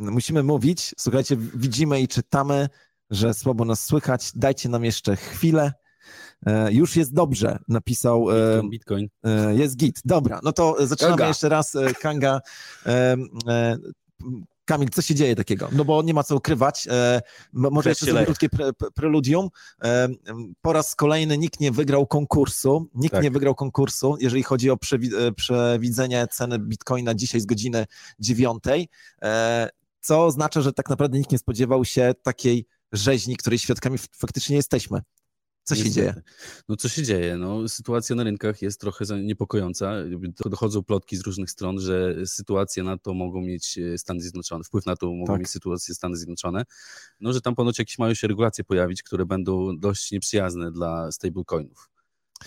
musimy 0.00 0.42
mówić, 0.42 0.94
słuchajcie, 0.98 1.36
widzimy 1.36 2.00
i 2.00 2.08
czytamy, 2.08 2.68
że 3.10 3.34
słabo 3.34 3.64
nas 3.64 3.84
słychać, 3.84 4.32
dajcie 4.34 4.68
nam 4.68 4.84
jeszcze 4.84 5.16
chwilę. 5.16 5.72
E, 6.46 6.72
już 6.72 6.96
jest 6.96 7.14
dobrze, 7.14 7.58
napisał. 7.68 8.30
E, 8.30 8.62
Bitcoin. 8.70 9.08
E, 9.24 9.54
jest 9.54 9.76
git. 9.76 10.00
Dobra, 10.04 10.40
no 10.42 10.52
to 10.52 10.86
zaczynamy 10.86 11.16
Kanga. 11.16 11.28
jeszcze 11.28 11.48
raz. 11.48 11.76
Kanga. 12.00 12.40
Kamil, 14.64 14.88
co 14.88 15.02
się 15.02 15.14
dzieje 15.14 15.36
takiego? 15.36 15.68
No 15.72 15.84
bo 15.84 16.02
nie 16.02 16.14
ma 16.14 16.22
co 16.22 16.36
ukrywać. 16.36 16.88
Może 17.52 17.88
jeszcze 17.88 18.06
sobie 18.06 18.24
krótkie 18.24 18.48
pre, 18.48 18.72
preludium. 18.94 19.48
Po 20.62 20.72
raz 20.72 20.94
kolejny 20.94 21.38
nikt 21.38 21.60
nie 21.60 21.72
wygrał 21.72 22.06
konkursu. 22.06 22.86
Nikt 22.94 23.14
tak. 23.14 23.24
nie 23.24 23.30
wygrał 23.30 23.54
konkursu, 23.54 24.16
jeżeli 24.20 24.42
chodzi 24.42 24.70
o 24.70 24.76
przewi 24.76 25.10
przewidzenie 25.36 26.26
ceny 26.30 26.58
bitcoina 26.58 27.14
dzisiaj 27.14 27.40
z 27.40 27.46
godziny 27.46 27.86
dziewiątej, 28.18 28.88
co 30.00 30.24
oznacza, 30.24 30.60
że 30.60 30.72
tak 30.72 30.90
naprawdę 30.90 31.18
nikt 31.18 31.32
nie 31.32 31.38
spodziewał 31.38 31.84
się 31.84 32.12
takiej 32.22 32.66
rzeźni, 32.92 33.36
której 33.36 33.58
świadkami 33.58 33.98
faktycznie 34.16 34.56
jesteśmy. 34.56 35.00
Co 35.64 35.76
się 35.76 35.90
dzieje? 35.90 36.14
No 36.68 36.76
co 36.76 36.88
się 36.88 37.02
dzieje? 37.02 37.36
No, 37.36 37.68
sytuacja 37.68 38.16
na 38.16 38.24
rynkach 38.24 38.62
jest 38.62 38.80
trochę 38.80 39.04
niepokojąca. 39.22 39.92
Dochodzą 40.46 40.82
plotki 40.82 41.16
z 41.16 41.20
różnych 41.20 41.50
stron, 41.50 41.80
że 41.80 42.26
sytuacje 42.26 42.82
na 42.82 42.98
to 42.98 43.14
mogą 43.14 43.40
mieć 43.40 43.78
e, 43.78 43.98
Stany 43.98 44.20
Zjednoczone, 44.20 44.64
wpływ 44.64 44.86
na 44.86 44.96
to 44.96 45.06
mogą 45.06 45.32
tak. 45.32 45.40
mieć 45.40 45.50
sytuacje 45.50 45.94
Stany 45.94 46.16
Zjednoczone. 46.16 46.64
No, 47.20 47.32
że 47.32 47.40
tam 47.40 47.54
ponoć 47.54 47.78
jakieś 47.78 47.98
mają 47.98 48.14
się 48.14 48.28
regulacje 48.28 48.64
pojawić, 48.64 49.02
które 49.02 49.26
będą 49.26 49.78
dość 49.78 50.10
nieprzyjazne 50.10 50.72
dla 50.72 51.12
stablecoinów. 51.12 51.90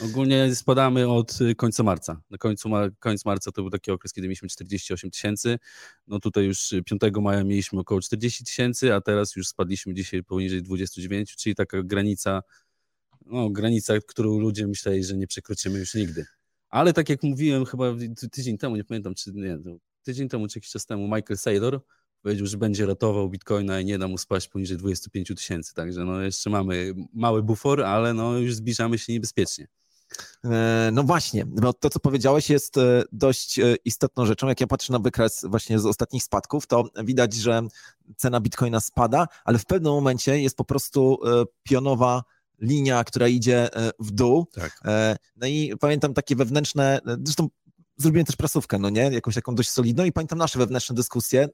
Ogólnie 0.02 0.56
spadamy 0.56 1.10
od 1.10 1.40
e, 1.42 1.56
końca 1.56 1.84
marca. 1.84 2.22
Na 2.30 2.38
końcu 2.38 2.70
ma, 2.70 2.88
marca 3.26 3.52
to 3.52 3.62
był 3.62 3.72
taki 3.72 3.92
okres, 3.92 4.14
kiedy 4.14 4.28
mieliśmy 4.28 4.50
48 4.50 5.12
tysięcy. 5.12 5.60
No 6.08 6.20
tutaj 6.20 6.46
już 6.46 6.74
5 6.86 7.02
maja 7.22 7.44
mieliśmy 7.44 7.80
około 7.80 8.02
40 8.02 8.44
tysięcy, 8.44 8.94
a 8.94 9.02
teraz 9.02 9.36
już 9.36 9.48
spadliśmy 9.48 9.94
dzisiaj 9.94 10.24
poniżej 10.24 10.64
29, 10.64 11.36
czyli 11.36 11.56
taka 11.56 11.84
granica 11.84 12.42
no, 13.26 13.50
granica, 13.50 13.94
którą 14.08 14.40
ludzie 14.40 14.68
myśleli, 14.68 15.04
że 15.04 15.18
nie 15.18 15.28
przekroczymy 15.28 15.80
już 15.80 15.94
nigdy. 15.94 16.26
Ale 16.70 16.94
tak 16.94 17.10
jak 17.10 17.24
mówiłem 17.24 17.66
chyba 17.66 17.86
tydzień 18.32 18.58
temu, 18.58 18.76
nie 18.76 18.84
pamiętam 18.84 19.14
czy 19.16 19.32
nie, 19.34 19.58
tydzień 20.04 20.30
temu 20.30 20.48
czy 20.48 20.60
jakiś 20.60 20.72
czas 20.72 20.86
temu 20.86 21.04
Michael 21.04 21.38
Saylor 21.38 21.82
powiedział, 22.22 22.48
że 22.48 22.58
będzie 22.58 22.86
ratował 22.86 23.30
Bitcoina 23.30 23.80
i 23.80 23.86
nie 23.86 23.98
da 23.98 24.08
mu 24.08 24.18
spaść 24.18 24.48
poniżej 24.48 24.78
25 24.78 25.28
tysięcy. 25.28 25.74
Także 25.74 26.06
no 26.06 26.22
jeszcze 26.22 26.50
mamy 26.50 26.94
mały 27.14 27.44
bufor, 27.44 27.84
ale 27.84 28.14
no 28.14 28.38
już 28.38 28.56
zbliżamy 28.56 28.98
się 28.98 29.14
niebezpiecznie. 29.14 29.68
E, 30.46 30.90
no 30.94 31.04
właśnie, 31.04 31.46
bo 31.46 31.74
to, 31.74 31.90
co 31.90 32.00
powiedziałeś, 32.00 32.50
jest 32.50 32.78
e, 32.78 33.04
dość 33.12 33.60
e, 33.60 33.76
istotną 33.86 34.26
rzeczą. 34.26 34.48
Jak 34.48 34.62
ja 34.62 34.68
patrzę 34.68 34.94
na 34.94 35.00
wykres 35.00 35.46
właśnie 35.50 35.80
z 35.80 35.86
ostatnich 35.86 36.24
spadków, 36.24 36.68
to 36.68 36.84
widać, 37.04 37.34
że 37.34 37.62
cena 38.18 38.40
bitcoina 38.40 38.80
spada, 38.80 39.28
ale 39.46 39.58
w 39.58 39.66
pewnym 39.66 39.94
momencie 39.94 40.42
jest 40.42 40.58
po 40.58 40.66
prostu 40.66 41.20
pionowa 41.64 42.24
linia, 42.60 43.04
która 43.04 43.28
idzie 43.28 43.70
w 44.00 44.12
dół. 44.12 44.48
Tak. 44.54 44.82
No 45.36 45.48
i 45.48 45.74
pamiętam 45.80 46.14
takie 46.14 46.36
wewnętrzne, 46.36 47.00
zresztą 47.24 47.50
zrobiłem 47.98 48.26
też 48.26 48.36
prasówkę, 48.36 48.80
no 48.80 48.90
nie, 48.90 49.02
jakąś 49.02 49.36
taką 49.36 49.56
dość 49.56 49.70
solidną 49.70 50.04
i 50.06 50.12
pamiętam 50.12 50.38
nasze 50.40 50.60
wewnętrzne 50.60 50.96
dyskusje, 50.96 51.48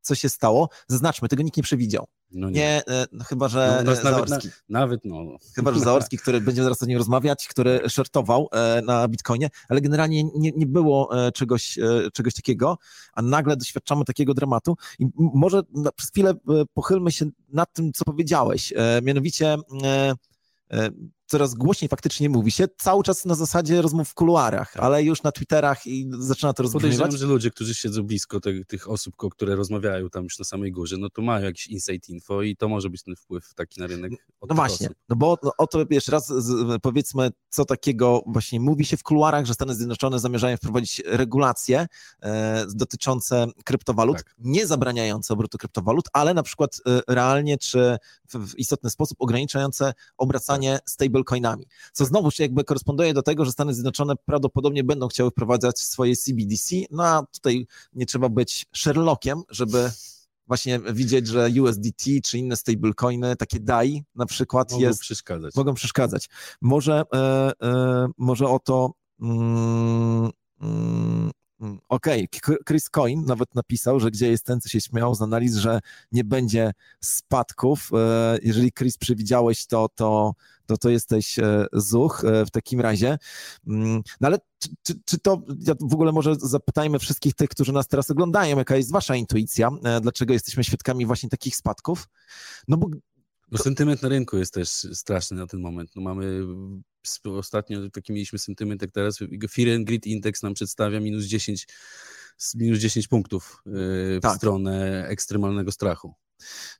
co 0.00 0.14
się 0.14 0.28
stało. 0.28 0.68
Zaznaczmy, 0.88 1.28
tego 1.28 1.42
nikt 1.42 1.56
nie 1.56 1.62
przewidział. 1.62 2.06
No 2.32 2.50
nie, 2.50 2.60
nie 2.60 2.82
no, 3.12 3.24
chyba, 3.24 3.48
że 3.48 3.82
no, 3.84 3.94
Zaorski. 3.94 4.48
Nawet, 4.68 5.04
nawet 5.04 5.04
no. 5.04 5.36
Chyba, 5.54 5.72
że 5.72 5.80
Zaorski, 5.80 6.18
który 6.18 6.40
będziemy 6.40 6.64
zaraz 6.64 6.82
o 6.82 6.86
nim 6.86 6.98
rozmawiać, 6.98 7.48
który 7.48 7.80
shortował 7.88 8.48
na 8.86 9.08
Bitcoinie, 9.08 9.50
ale 9.68 9.80
generalnie 9.80 10.24
nie, 10.24 10.52
nie 10.56 10.66
było 10.66 11.10
czegoś, 11.34 11.78
czegoś 12.12 12.34
takiego, 12.34 12.78
a 13.12 13.22
nagle 13.22 13.56
doświadczamy 13.56 14.04
takiego 14.04 14.34
dramatu 14.34 14.76
i 14.98 15.06
może 15.16 15.62
przez 15.96 16.10
chwilę 16.10 16.34
pochylmy 16.74 17.12
się 17.12 17.26
nad 17.48 17.72
tym, 17.72 17.92
co 17.92 18.04
powiedziałeś, 18.04 18.72
mianowicie 19.02 19.56
E, 20.72 20.90
coraz 21.26 21.54
głośniej 21.54 21.88
faktycznie 21.88 22.28
mówi 22.28 22.50
się, 22.50 22.68
cały 22.78 23.02
czas 23.02 23.24
na 23.24 23.34
zasadzie 23.34 23.82
rozmów 23.82 24.08
w 24.08 24.14
kuluarach, 24.14 24.76
ale 24.76 25.02
już 25.02 25.22
na 25.22 25.32
Twitterach 25.32 25.86
i 25.86 26.10
zaczyna 26.18 26.52
to 26.52 26.62
rozbrzmiewać. 26.62 26.98
Podejrzewam, 26.98 27.16
że 27.16 27.26
ludzie, 27.26 27.50
którzy 27.50 27.74
siedzą 27.74 28.02
blisko 28.02 28.40
te, 28.40 28.64
tych 28.64 28.90
osób, 28.90 29.14
które 29.30 29.56
rozmawiają 29.56 30.10
tam 30.10 30.24
już 30.24 30.38
na 30.38 30.44
samej 30.44 30.72
górze, 30.72 30.96
no 30.98 31.10
to 31.10 31.22
mają 31.22 31.44
jakiś 31.44 31.66
insight 31.66 32.08
info 32.08 32.42
i 32.42 32.56
to 32.56 32.68
może 32.68 32.90
być 32.90 33.02
ten 33.02 33.16
wpływ 33.16 33.54
taki 33.54 33.80
na 33.80 33.86
rynek. 33.86 34.12
No 34.48 34.54
właśnie, 34.54 34.86
osób. 34.86 34.98
no 35.08 35.16
bo 35.16 35.38
no, 35.42 35.52
o 35.58 35.66
to 35.66 35.84
jeszcze 35.90 36.12
raz 36.12 36.26
z, 36.26 36.82
powiedzmy, 36.82 37.30
co 37.48 37.64
takiego 37.64 38.22
właśnie 38.26 38.60
mówi 38.60 38.84
się 38.84 38.96
w 38.96 39.02
kuluarach, 39.02 39.46
że 39.46 39.54
Stany 39.54 39.74
Zjednoczone 39.74 40.18
zamierzają 40.18 40.56
wprowadzić 40.56 41.02
regulacje 41.06 41.86
e, 42.22 42.66
dotyczące 42.74 43.46
kryptowalut, 43.64 44.16
tak. 44.16 44.34
nie 44.38 44.66
zabraniające 44.66 45.34
obrotu 45.34 45.58
kryptowalut, 45.58 46.04
ale 46.12 46.34
na 46.34 46.42
przykład 46.42 46.80
e, 46.86 47.14
realnie 47.14 47.58
czy 47.58 47.98
w, 48.28 48.52
w 48.52 48.58
istotny 48.58 48.90
sposób 48.90 49.16
ograniczające 49.20 49.92
obracanie 50.16 50.72
tak. 50.72 50.90
stable 50.90 51.15
stablecoinami. 51.24 51.66
Co 51.92 52.04
znowu 52.04 52.30
jakby 52.38 52.64
koresponduje 52.64 53.14
do 53.14 53.22
tego, 53.22 53.44
że 53.44 53.52
Stany 53.52 53.74
Zjednoczone 53.74 54.14
prawdopodobnie 54.24 54.84
będą 54.84 55.08
chciały 55.08 55.30
wprowadzać 55.30 55.78
swoje 55.78 56.16
CBDC, 56.16 56.76
no 56.90 57.04
a 57.04 57.26
tutaj 57.32 57.66
nie 57.92 58.06
trzeba 58.06 58.28
być 58.28 58.66
Sherlockiem, 58.74 59.42
żeby 59.48 59.90
właśnie 60.46 60.80
widzieć, 60.92 61.26
że 61.26 61.48
USDT 61.62 62.04
czy 62.24 62.38
inne 62.38 62.56
stablecoiny, 62.56 63.36
takie 63.36 63.60
DAI 63.60 64.04
na 64.14 64.26
przykład 64.26 64.72
mogą 64.72 64.82
jest, 64.82 65.00
przeszkadzać. 65.00 65.54
mogą 65.54 65.74
przeszkadzać. 65.74 66.28
Może, 66.60 67.02
e, 67.14 67.52
e, 67.62 68.08
może 68.18 68.48
o 68.48 68.58
to 68.58 68.92
mm, 69.20 70.30
Mm, 70.60 71.30
okej, 71.88 72.28
okay. 72.42 72.56
Chris 72.66 72.90
Coin 72.90 73.24
nawet 73.24 73.54
napisał, 73.54 74.00
że 74.00 74.10
gdzie 74.10 74.28
jest 74.30 74.44
ten, 74.44 74.60
co 74.60 74.68
się 74.68 74.80
śmiał 74.80 75.14
z 75.14 75.22
analiz, 75.22 75.56
że 75.56 75.80
nie 76.12 76.24
będzie 76.24 76.72
spadków. 77.00 77.90
E, 77.94 78.38
jeżeli 78.42 78.72
Chris 78.72 78.98
przewidziałeś 78.98 79.66
to, 79.66 79.88
to, 79.94 80.34
to, 80.66 80.76
to 80.76 80.90
jesteś 80.90 81.38
e, 81.38 81.66
zuch 81.72 82.24
e, 82.24 82.46
w 82.46 82.50
takim 82.50 82.80
razie. 82.80 83.18
Mm, 83.66 84.02
no 84.20 84.28
ale 84.28 84.38
czy, 84.58 84.68
czy, 84.82 84.94
czy, 85.04 85.18
to, 85.18 85.42
ja 85.58 85.74
w 85.80 85.94
ogóle 85.94 86.12
może 86.12 86.34
zapytajmy 86.34 86.98
wszystkich 86.98 87.34
tych, 87.34 87.48
którzy 87.48 87.72
nas 87.72 87.88
teraz 87.88 88.10
oglądają, 88.10 88.58
jaka 88.58 88.76
jest 88.76 88.92
wasza 88.92 89.16
intuicja, 89.16 89.70
dlaczego 90.00 90.32
jesteśmy 90.32 90.64
świadkami 90.64 91.06
właśnie 91.06 91.28
takich 91.28 91.56
spadków? 91.56 92.08
No 92.68 92.76
bo 92.76 92.88
no 93.50 93.58
sentyment 93.58 94.02
na 94.02 94.08
rynku 94.08 94.36
jest 94.36 94.54
też 94.54 94.68
straszny 94.92 95.36
na 95.36 95.46
ten 95.46 95.60
moment. 95.60 95.90
No 95.96 96.02
mamy 96.02 96.42
ostatnio 97.24 97.90
taki 97.90 98.12
mieliśmy 98.12 98.38
sentyment 98.38 98.82
jak 98.82 98.90
teraz. 98.90 99.18
Fear 99.50 99.76
and 99.76 99.86
Grid 99.86 100.06
Index 100.06 100.42
nam 100.42 100.54
przedstawia 100.54 101.00
minus 101.00 101.24
10, 101.24 101.66
minus 102.54 102.78
10 102.78 103.08
punktów 103.08 103.62
yy, 103.66 103.72
w 104.18 104.22
tak. 104.22 104.36
stronę 104.36 105.06
ekstremalnego 105.08 105.72
strachu. 105.72 106.14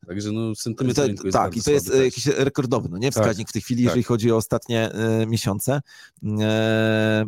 Także 0.06 0.32
no, 0.32 0.54
sentyment 0.54 0.96
to, 0.96 1.06
rynku 1.06 1.26
jest 1.26 1.36
Tak, 1.38 1.56
i 1.56 1.62
to 1.62 1.70
jest 1.70 1.94
jakiś 1.94 2.26
rekordowy, 2.26 2.88
no 2.88 2.98
nie? 2.98 3.12
Tak, 3.12 3.22
wskaźnik 3.22 3.46
tak, 3.46 3.50
w 3.50 3.52
tej 3.52 3.62
chwili, 3.62 3.82
tak. 3.82 3.84
jeżeli 3.84 4.02
chodzi 4.02 4.32
o 4.32 4.36
ostatnie 4.36 4.90
y, 5.22 5.26
miesiące. 5.26 5.80
E, 6.40 7.24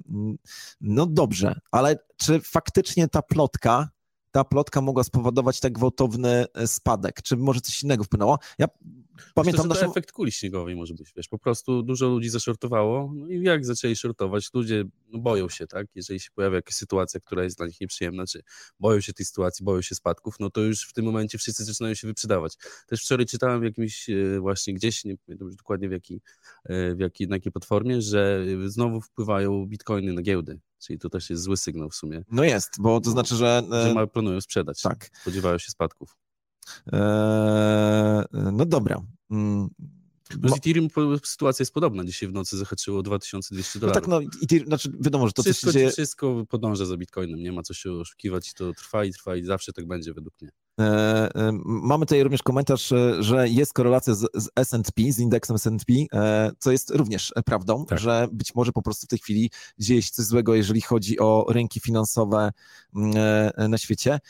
no 0.80 1.06
dobrze, 1.06 1.60
ale 1.70 1.98
czy 2.16 2.40
faktycznie 2.40 3.08
ta 3.08 3.22
plotka 3.22 3.88
ta 4.30 4.44
plotka 4.44 4.80
mogła 4.80 5.04
spowodować 5.04 5.60
tak 5.60 5.72
gwałtowny 5.72 6.44
e, 6.54 6.66
spadek? 6.66 7.22
Czy 7.22 7.36
może 7.36 7.60
coś 7.60 7.82
innego 7.82 8.04
wpłynęło? 8.04 8.38
Ja 8.58 8.66
pamiętam 9.34 9.68
Myślę, 9.68 9.80
naszą... 9.80 9.90
efekt 9.90 10.12
kuli 10.12 10.32
śniegowej 10.32 10.76
może 10.76 10.94
być, 10.94 11.12
wiesz, 11.16 11.28
po 11.28 11.38
prostu 11.38 11.82
dużo 11.82 12.08
ludzi 12.08 12.28
zaszortowało, 12.28 13.12
no 13.14 13.28
i 13.28 13.42
jak 13.42 13.66
zaczęli 13.66 13.96
shortować, 13.96 14.48
ludzie 14.54 14.84
no, 15.08 15.18
boją 15.18 15.48
się, 15.48 15.66
tak, 15.66 15.86
jeżeli 15.94 16.20
się 16.20 16.30
pojawia 16.34 16.56
jakaś 16.56 16.74
sytuacja, 16.74 17.20
która 17.20 17.44
jest 17.44 17.56
dla 17.56 17.66
nich 17.66 17.80
nieprzyjemna, 17.80 18.26
czy 18.26 18.42
boją 18.80 19.00
się 19.00 19.12
tej 19.12 19.26
sytuacji, 19.26 19.64
boją 19.64 19.82
się 19.82 19.94
spadków, 19.94 20.34
no 20.40 20.50
to 20.50 20.60
już 20.60 20.88
w 20.88 20.92
tym 20.92 21.04
momencie 21.04 21.38
wszyscy 21.38 21.64
zaczynają 21.64 21.94
się 21.94 22.06
wyprzedawać. 22.06 22.56
Też 22.86 23.00
wczoraj 23.00 23.26
czytałem 23.26 23.60
w 23.60 23.64
jakimś 23.64 24.10
e, 24.10 24.40
właśnie 24.40 24.74
gdzieś, 24.74 25.04
nie 25.04 25.16
pamiętam 25.16 25.48
już 25.48 25.56
dokładnie 25.56 25.88
w 25.88 25.92
jakiej, 25.92 26.20
e, 26.64 26.94
w 26.94 26.98
jakiej, 26.98 27.28
na 27.28 27.36
jakiej 27.36 27.52
platformie, 27.52 28.02
że 28.02 28.44
znowu 28.66 29.00
wpływają 29.00 29.66
bitcoiny 29.66 30.12
na 30.12 30.22
giełdy, 30.22 30.60
czyli 30.78 30.98
to 30.98 31.08
też 31.08 31.30
jest 31.30 31.42
zły 31.42 31.56
sygnał 31.56 31.90
w 31.90 31.94
sumie. 31.94 32.24
No 32.30 32.44
jest, 32.44 32.70
bo 32.78 33.00
to 33.00 33.10
znaczy, 33.10 33.36
że... 33.36 33.62
Że 33.70 34.06
planują 34.06 34.40
sprzedać, 34.40 34.82
tak. 34.82 35.10
spodziewają 35.20 35.58
się 35.58 35.70
spadków. 35.70 36.16
Eee, 36.92 38.24
no 38.52 38.64
dobra. 38.64 38.96
Bo 40.36 40.48
z 40.48 40.56
Ethereum 40.56 40.88
sytuacja 41.24 41.62
jest 41.62 41.74
podobna. 41.74 42.04
Dzisiaj 42.04 42.28
w 42.28 42.32
nocy 42.32 42.56
zahaczyło 42.56 43.02
2200 43.02 43.78
dolarów. 43.78 44.08
No 44.08 44.18
tak, 44.18 44.24
no 44.24 44.30
Ethereum, 44.42 44.66
znaczy 44.66 44.92
wiadomo, 45.00 45.26
że 45.26 45.32
to 45.32 45.42
wszystko, 45.42 45.66
coś 45.66 45.74
się 45.74 45.78
dzieje... 45.78 45.90
Wszystko 45.90 46.46
podąża 46.48 46.84
za 46.84 46.96
Bitcoinem, 46.96 47.42
nie 47.42 47.52
ma 47.52 47.62
co 47.62 47.74
się 47.74 47.92
oszukiwać, 47.92 48.54
to 48.54 48.72
trwa 48.72 49.04
i 49.04 49.12
trwa 49.12 49.36
i 49.36 49.44
zawsze 49.44 49.72
tak 49.72 49.86
będzie 49.86 50.14
według 50.14 50.40
mnie. 50.40 50.50
E, 50.80 51.28
e, 51.34 51.52
mamy 51.64 52.06
tutaj 52.06 52.22
również 52.22 52.42
komentarz, 52.42 52.92
e, 52.92 53.22
że 53.22 53.48
jest 53.48 53.72
korelacja 53.72 54.14
z, 54.14 54.26
z 54.34 54.48
S&P, 54.56 55.12
z 55.12 55.18
indeksem 55.18 55.56
S&P, 55.56 55.94
co 56.58 56.72
jest 56.72 56.90
również 56.90 57.32
prawdą, 57.44 57.86
tak. 57.86 57.98
że 57.98 58.28
być 58.32 58.54
może 58.54 58.72
po 58.72 58.82
prostu 58.82 59.06
w 59.06 59.08
tej 59.08 59.18
chwili 59.18 59.50
dzieje 59.78 60.02
się 60.02 60.10
coś 60.10 60.24
złego, 60.24 60.54
jeżeli 60.54 60.80
chodzi 60.80 61.18
o 61.18 61.46
rynki 61.48 61.80
finansowe 61.80 62.52
na 63.68 63.78
świecie. 63.78 64.20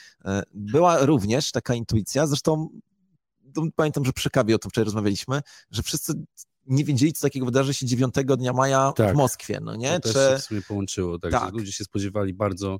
Była 0.54 1.06
również 1.06 1.52
taka 1.52 1.74
intuicja, 1.74 2.26
zresztą 2.26 2.68
pamiętam, 3.76 4.04
że 4.04 4.12
przy 4.12 4.30
kawie 4.30 4.54
o 4.54 4.58
tym 4.58 4.70
wczoraj 4.70 4.84
rozmawialiśmy, 4.84 5.40
że 5.70 5.82
wszyscy 5.82 6.12
nie 6.66 6.84
wiedzieli, 6.84 7.12
co 7.12 7.26
takiego 7.26 7.46
wydarzy 7.46 7.74
się 7.74 7.86
9 7.86 8.14
dnia 8.38 8.52
maja 8.52 8.92
tak. 8.96 9.14
w 9.14 9.16
Moskwie, 9.16 9.58
no 9.62 9.76
nie? 9.76 10.00
To 10.00 10.08
Czy... 10.08 10.14
też 10.14 10.32
się 10.32 10.42
w 10.42 10.44
sumie 10.44 10.62
połączyło, 10.62 11.18
tak, 11.18 11.32
tak. 11.32 11.52
ludzie 11.52 11.72
się 11.72 11.84
spodziewali 11.84 12.34
bardzo 12.34 12.78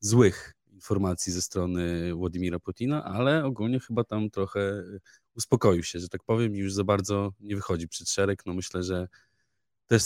złych 0.00 0.54
informacji 0.72 1.32
ze 1.32 1.42
strony 1.42 2.14
Władimira 2.14 2.58
Putina, 2.58 3.04
ale 3.04 3.44
ogólnie 3.44 3.80
chyba 3.80 4.04
tam 4.04 4.30
trochę 4.30 4.82
uspokoił 5.34 5.82
się, 5.82 6.00
że 6.00 6.08
tak 6.08 6.24
powiem, 6.24 6.56
i 6.56 6.58
już 6.58 6.74
za 6.74 6.84
bardzo 6.84 7.32
nie 7.40 7.56
wychodzi 7.56 7.88
przed 7.88 8.10
szereg. 8.10 8.46
No 8.46 8.54
myślę, 8.54 8.82
że 8.82 9.08
też 9.92 10.02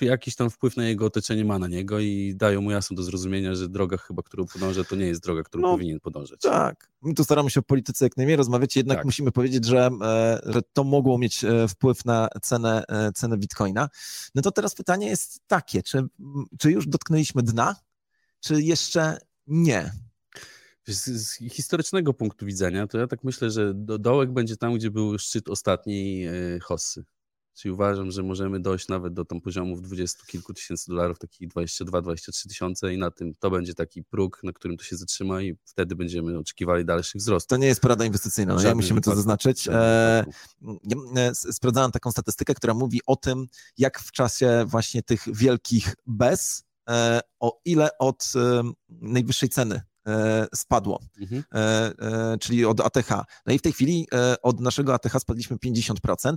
jakiś 0.00 0.36
tam 0.36 0.50
wpływ 0.50 0.76
na 0.76 0.84
jego 0.84 1.06
otoczenie 1.06 1.44
ma 1.44 1.58
na 1.58 1.68
niego 1.68 2.00
i 2.00 2.34
dają 2.36 2.60
mu 2.60 2.70
jasno 2.70 2.96
do 2.96 3.02
zrozumienia, 3.02 3.54
że 3.54 3.68
droga 3.68 3.96
chyba, 3.96 4.22
którą 4.22 4.46
podąża, 4.46 4.84
to 4.84 4.96
nie 4.96 5.06
jest 5.06 5.22
droga, 5.22 5.42
którą 5.42 5.62
no, 5.62 5.72
powinien 5.72 6.00
podążać. 6.00 6.40
Tak. 6.40 6.90
My 7.02 7.14
tu 7.14 7.24
staramy 7.24 7.50
się 7.50 7.60
o 7.60 7.62
polityce 7.62 8.04
jak 8.04 8.16
najmniej 8.16 8.36
rozmawiać, 8.36 8.76
jednak 8.76 8.98
tak. 8.98 9.04
musimy 9.04 9.32
powiedzieć, 9.32 9.64
że, 9.64 9.90
e, 10.02 10.40
że 10.46 10.62
to 10.72 10.84
mogło 10.84 11.18
mieć 11.18 11.44
e, 11.44 11.68
wpływ 11.68 12.04
na 12.04 12.28
cenę, 12.42 12.84
e, 12.88 13.12
cenę 13.12 13.38
bitcoina. 13.38 13.88
No 14.34 14.42
to 14.42 14.50
teraz 14.50 14.74
pytanie 14.74 15.06
jest 15.06 15.40
takie, 15.46 15.82
czy, 15.82 16.02
czy 16.58 16.70
już 16.70 16.86
dotknęliśmy 16.86 17.42
dna, 17.42 17.76
czy 18.40 18.62
jeszcze 18.62 19.18
nie? 19.46 19.92
Z, 20.86 21.04
z, 21.04 21.34
historycznego 21.34 22.14
punktu 22.14 22.46
widzenia, 22.46 22.86
to 22.86 22.98
ja 22.98 23.06
tak 23.06 23.24
myślę, 23.24 23.50
że 23.50 23.74
do, 23.74 23.98
dołek 23.98 24.32
będzie 24.32 24.56
tam, 24.56 24.74
gdzie 24.74 24.90
był 24.90 25.18
szczyt 25.18 25.48
ostatniej 25.48 26.28
Hossy. 26.60 27.04
Czyli 27.54 27.72
uważam, 27.72 28.10
że 28.10 28.22
możemy 28.22 28.60
dojść 28.60 28.88
nawet 28.88 29.14
do 29.14 29.24
tam 29.24 29.40
poziomów 29.40 29.82
20 29.82 30.26
kilku 30.26 30.54
tysięcy 30.54 30.84
dolarów, 30.88 31.18
takich 31.18 31.48
22-23 31.48 32.48
tysiące 32.48 32.94
i 32.94 32.98
na 32.98 33.10
tym 33.10 33.34
to 33.34 33.50
będzie 33.50 33.74
taki 33.74 34.04
próg, 34.04 34.40
na 34.42 34.52
którym 34.52 34.76
to 34.76 34.84
się 34.84 34.96
zatrzyma 34.96 35.42
i 35.42 35.56
wtedy 35.64 35.96
będziemy 35.96 36.38
oczekiwali 36.38 36.84
dalszych 36.84 37.20
wzrostów. 37.20 37.48
To 37.48 37.56
nie 37.56 37.66
jest 37.66 37.80
porada 37.80 38.04
inwestycyjna, 38.04 38.54
no 38.54 38.62
ja 38.62 38.74
musimy 38.74 39.00
to 39.00 39.16
zaznaczyć. 39.16 39.68
E, 39.68 40.24
ja 41.14 41.34
sprawdzałem 41.34 41.90
taką 41.90 42.10
statystykę, 42.10 42.54
która 42.54 42.74
mówi 42.74 43.00
o 43.06 43.16
tym, 43.16 43.46
jak 43.78 44.00
w 44.00 44.12
czasie 44.12 44.64
właśnie 44.66 45.02
tych 45.02 45.24
wielkich 45.36 45.94
bez, 46.06 46.64
e, 46.90 47.20
o 47.40 47.60
ile 47.64 47.98
od 47.98 48.32
e, 48.36 48.62
najwyższej 48.88 49.48
ceny 49.48 49.80
E, 49.80 49.93
spadło, 50.54 51.00
mhm. 51.20 51.44
E, 51.54 51.58
e, 51.98 52.38
czyli 52.38 52.64
od 52.64 52.80
ATH. 52.80 53.10
No 53.46 53.52
i 53.52 53.58
w 53.58 53.62
tej 53.62 53.72
chwili 53.72 54.06
od 54.42 54.60
naszego 54.60 54.94
ATH 54.94 55.20
spadliśmy 55.20 55.56
50%, 55.56 56.36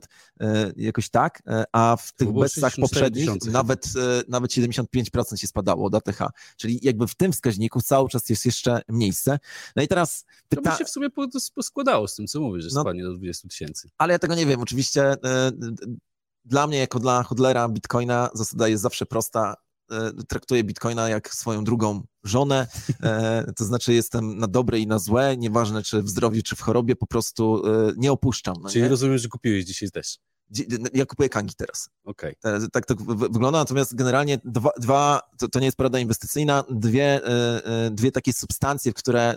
jakoś 0.76 1.10
tak, 1.10 1.44
a 1.72 1.98
w 2.00 2.14
tych 2.14 2.32
bezsach 2.32 2.74
poprzednich 2.82 3.30
nawet, 3.52 3.94
nawet 4.28 4.52
75% 4.52 5.38
się 5.38 5.48
spadało 5.48 5.86
od 5.86 5.96
ATH, 5.96 6.20
czyli 6.58 6.80
jakby 6.82 7.08
w 7.08 7.16
tym 7.16 7.32
wskaźniku 7.32 7.82
cały 7.82 8.10
czas 8.10 8.30
jest 8.30 8.46
jeszcze 8.46 8.82
miejsce. 8.90 9.40
No 9.76 9.84
i 9.84 9.88
teraz... 9.88 10.26
Pyta... 10.50 10.62
To 10.62 10.70
by 10.72 10.78
się 10.78 10.86
w 10.86 10.90
sumie 10.90 11.08
poskładało 11.56 12.08
z 12.08 12.16
tym, 12.16 12.28
co 12.28 12.42
mówisz, 12.42 12.64
że 12.64 12.70
no, 12.74 12.82
spadnie 12.82 13.04
do 13.04 13.14
20 13.14 13.48
tysięcy. 13.48 13.90
Ale 13.98 14.14
ja 14.14 14.20
tego 14.20 14.36
nie 14.36 14.46
wiem, 14.46 14.62
oczywiście 14.62 15.16
dla 16.48 16.68
mnie, 16.68 16.78
jako 16.78 17.00
dla 17.00 17.24
hodlera 17.24 17.70
Bitcoina, 17.70 18.30
zasada 18.34 18.68
jest 18.68 18.84
zawsze 18.84 19.06
prosta. 19.06 19.56
Traktuję 20.28 20.64
Bitcoina 20.64 21.10
jak 21.10 21.34
swoją 21.34 21.64
drugą 21.64 22.04
żonę, 22.24 22.68
e, 23.04 23.54
to 23.56 23.66
znaczy 23.66 23.94
jestem 23.94 24.38
na 24.38 24.48
dobre 24.48 24.80
i 24.80 24.88
na 24.88 25.00
złe, 25.00 25.38
nieważne 25.38 25.84
czy 25.84 26.02
w 26.02 26.10
zdrowiu, 26.10 26.42
czy 26.42 26.56
w 26.56 26.62
chorobie, 26.62 26.96
po 26.96 27.08
prostu 27.08 27.62
e, 27.66 27.94
nie 27.98 28.12
opuszczam. 28.12 28.56
No 28.62 28.70
Czyli 28.70 28.84
nie? 28.84 28.90
rozumiem, 28.90 29.18
że 29.18 29.28
kupiłeś 29.28 29.66
dzisiaj 29.66 29.92
też. 29.92 30.18
Ja 30.94 31.06
kupuję 31.06 31.30
kangi 31.30 31.56
teraz. 31.58 31.90
Okay. 32.04 32.36
Tak 32.72 32.86
to 32.86 32.96
wygląda, 33.16 33.60
natomiast 33.60 33.96
generalnie 33.96 34.40
dwa, 34.44 34.70
dwa 34.80 35.22
to, 35.38 35.48
to, 35.48 35.60
nie 35.60 35.66
jest 35.66 35.78
porada 35.78 36.00
inwestycyjna, 36.00 36.64
dwie, 36.70 37.26
e, 37.26 37.92
dwie 37.92 38.12
takie 38.12 38.34
substancje, 38.34 38.92
w 38.92 38.96
które 38.96 39.36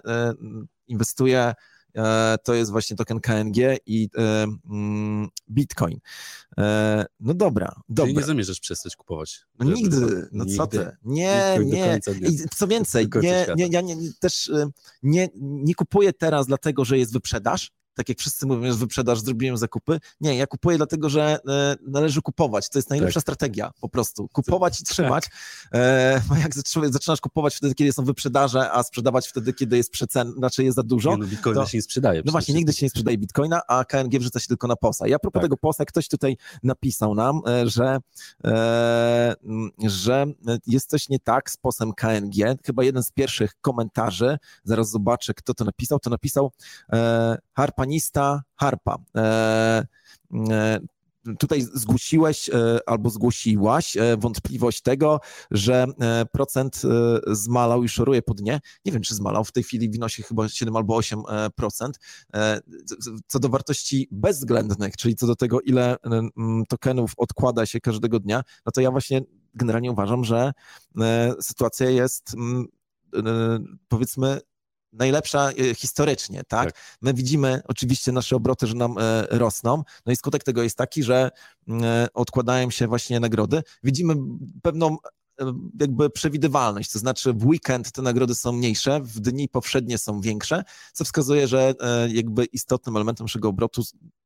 inwestuję 0.87 1.55
E, 1.55 1.55
to 2.43 2.55
jest 2.55 2.71
właśnie 2.71 2.97
token 2.97 3.21
KNG 3.21 3.57
i 3.87 4.11
e, 4.19 4.47
mm, 4.71 5.29
Bitcoin. 5.51 5.99
E, 6.59 7.07
no 7.21 7.35
dobra, 7.35 7.73
dobra. 7.89 8.05
Czyli 8.05 8.19
nie 8.19 8.25
zamierzasz 8.25 8.61
przestać 8.61 8.97
kupować? 8.97 9.41
No 9.59 9.73
nigdy, 9.73 10.29
no 10.33 10.45
co 10.57 10.67
ty? 10.67 10.91
Nie, 11.05 11.59
nie. 11.65 12.01
I 12.21 12.39
co 12.57 12.67
więcej, 12.67 13.09
nie, 13.23 13.47
nie, 13.57 13.67
ja 13.67 13.81
nie, 13.81 13.97
też 14.21 14.51
nie, 15.03 15.29
nie 15.35 15.75
kupuję 15.75 16.13
teraz 16.13 16.47
dlatego, 16.47 16.85
że 16.85 16.99
jest 16.99 17.13
wyprzedaż, 17.13 17.73
tak 18.01 18.09
jak 18.09 18.19
wszyscy 18.19 18.47
mówią, 18.47 18.73
że 18.73 18.79
wyprzedaż, 18.79 19.21
zrobiłem 19.21 19.57
zakupy. 19.57 20.01
Nie, 20.21 20.37
ja 20.37 20.47
kupuję 20.47 20.77
dlatego, 20.77 21.09
że 21.09 21.39
e, 21.49 21.77
należy 21.87 22.23
kupować. 22.23 22.69
To 22.69 22.79
jest 22.79 22.91
najlepsza 22.91 23.21
tak. 23.21 23.23
strategia 23.23 23.71
po 23.81 23.89
prostu. 23.89 24.29
Kupować 24.33 24.81
i 24.81 24.85
trzymać. 24.85 25.25
Tak. 25.25 25.33
E, 25.75 26.23
jak 26.43 26.55
zaczynasz 26.93 27.21
kupować 27.21 27.57
wtedy, 27.57 27.75
kiedy 27.75 27.93
są 27.93 28.05
wyprzedaże, 28.05 28.73
a 28.73 28.83
sprzedawać 28.83 29.29
wtedy, 29.29 29.53
kiedy 29.53 29.77
jest 29.77 29.91
przecen, 29.91 30.33
znaczy 30.33 30.65
jest 30.65 30.77
za 30.77 30.83
dużo. 30.83 31.11
Nie, 31.11 31.17
no 31.17 31.27
bitcoina 31.27 31.61
to, 31.61 31.67
się 31.67 31.79
nie 31.79 31.83
sprzedaje. 31.83 32.23
No 32.25 32.33
właśnie, 32.33 32.55
nigdy 32.55 32.73
się 32.73 32.87
nie 32.87 32.91
sprzedaje 32.91 33.19
bitcoina, 33.19 33.63
a 33.69 33.85
KNG 33.85 34.19
wrzuca 34.19 34.41
się 34.41 34.49
tylko 34.49 34.67
na 34.67 34.77
posa. 34.77 35.09
Ja 35.09 35.17
a 35.17 35.19
propos 35.19 35.41
tak. 35.41 35.45
tego 35.45 35.57
posa, 35.57 35.85
ktoś 35.85 36.09
tutaj 36.09 36.37
napisał 36.63 37.15
nam, 37.15 37.41
e, 37.49 37.69
że, 37.69 37.99
e, 38.45 39.35
że 39.87 40.27
jest 40.67 40.91
coś 40.91 41.09
nie 41.09 41.19
tak 41.19 41.51
z 41.51 41.57
posem 41.57 41.93
KNG. 41.93 42.57
Chyba 42.67 42.85
jeden 42.85 43.03
z 43.03 43.13
pierwszych 43.13 43.55
komentarzy, 43.61 44.39
zaraz 44.65 44.91
zobaczę, 44.91 45.35
kto 45.35 45.55
to 45.55 45.65
napisał, 45.65 45.99
to 45.99 46.11
napisał 46.11 46.53
e, 46.93 47.39
Harpa 47.53 47.85
pianista 47.91 48.43
harpa. 48.57 48.99
E, 49.17 49.87
e, 50.51 50.81
tutaj 51.39 51.63
zgłosiłeś 51.75 52.49
e, 52.49 52.79
albo 52.87 53.11
zgłosiłaś 53.11 53.97
wątpliwość 54.19 54.83
tego, 54.83 55.21
że 55.51 55.87
procent 56.33 56.83
zmalał 57.27 57.85
i 57.85 57.89
szoruje 57.89 58.23
po 58.23 58.35
dnie. 58.35 58.61
Nie 58.85 58.93
wiem, 58.93 59.03
czy 59.03 59.15
zmalał, 59.15 59.45
w 59.45 59.53
tej 59.53 59.63
chwili 59.63 59.91
wynosi 59.91 60.23
chyba 60.23 60.49
7 60.49 60.77
albo 60.77 60.99
8%. 60.99 61.91
Co 63.27 63.39
do 63.39 63.49
wartości 63.49 64.09
bezwzględnych, 64.11 64.97
czyli 64.97 65.15
co 65.15 65.27
do 65.27 65.37
tego, 65.37 65.61
ile 65.61 65.97
tokenów 66.69 67.13
odkłada 67.17 67.67
się 67.67 67.81
każdego 67.81 68.21
dnia, 68.21 68.43
no 68.67 68.73
to 68.73 68.81
ja 68.81 68.91
właśnie 68.91 69.21
generalnie 69.55 69.91
uważam, 69.91 70.25
że 70.25 70.53
sytuacja 71.41 71.91
jest 71.91 72.37
powiedzmy 73.89 74.41
najlepsza 74.93 75.51
e, 75.51 75.75
historycznie, 75.75 76.39
tak? 76.39 76.73
tak? 76.73 76.75
My 77.01 77.15
widzimy 77.15 77.63
oczywiście 77.69 78.13
nasze 78.13 78.37
obroty, 78.37 78.67
że 78.67 78.75
nam 78.75 78.99
e, 78.99 79.27
rosną, 79.31 79.83
no 80.07 80.13
i 80.13 80.17
skutek 80.17 80.45
tego 80.45 80.63
jest 80.63 80.77
taki, 80.77 81.03
że 81.03 81.31
e, 81.69 82.09
odkładają 82.15 82.71
się 82.71 82.87
właśnie 82.87 83.21
nagrody. 83.21 83.63
Widzimy 83.83 84.15
pewną 84.63 84.97
jakby 85.81 86.11
przewidywalność, 86.11 86.93
to 86.93 86.99
znaczy 86.99 87.33
w 87.33 87.47
weekend 87.47 87.93
te 87.93 88.03
nagrody 88.03 88.35
są 88.35 88.53
mniejsze, 88.53 89.01
w 89.01 89.21
dni 89.21 89.49
powszednie 89.49 89.99
są 89.99 90.21
większe, 90.21 90.65
co 90.93 91.05
wskazuje, 91.05 91.49
że 91.49 91.75
jakby 92.09 92.45
istotnym 92.45 92.97
elementem 92.97 93.25
naszego 93.25 93.49
obrotu 93.49 93.83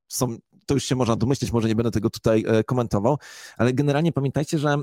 są 0.09 0.37
to 0.67 0.75
już 0.75 0.85
się 0.85 0.95
można 0.95 1.17
domyśleć, 1.17 1.53
może 1.53 1.69
nie 1.69 1.75
będę 1.75 1.91
tego 1.91 2.11
tutaj 2.11 2.45
komentował, 2.67 3.19
ale 3.57 3.73
generalnie 3.73 4.13
pamiętajcie, 4.13 4.59
że 4.59 4.77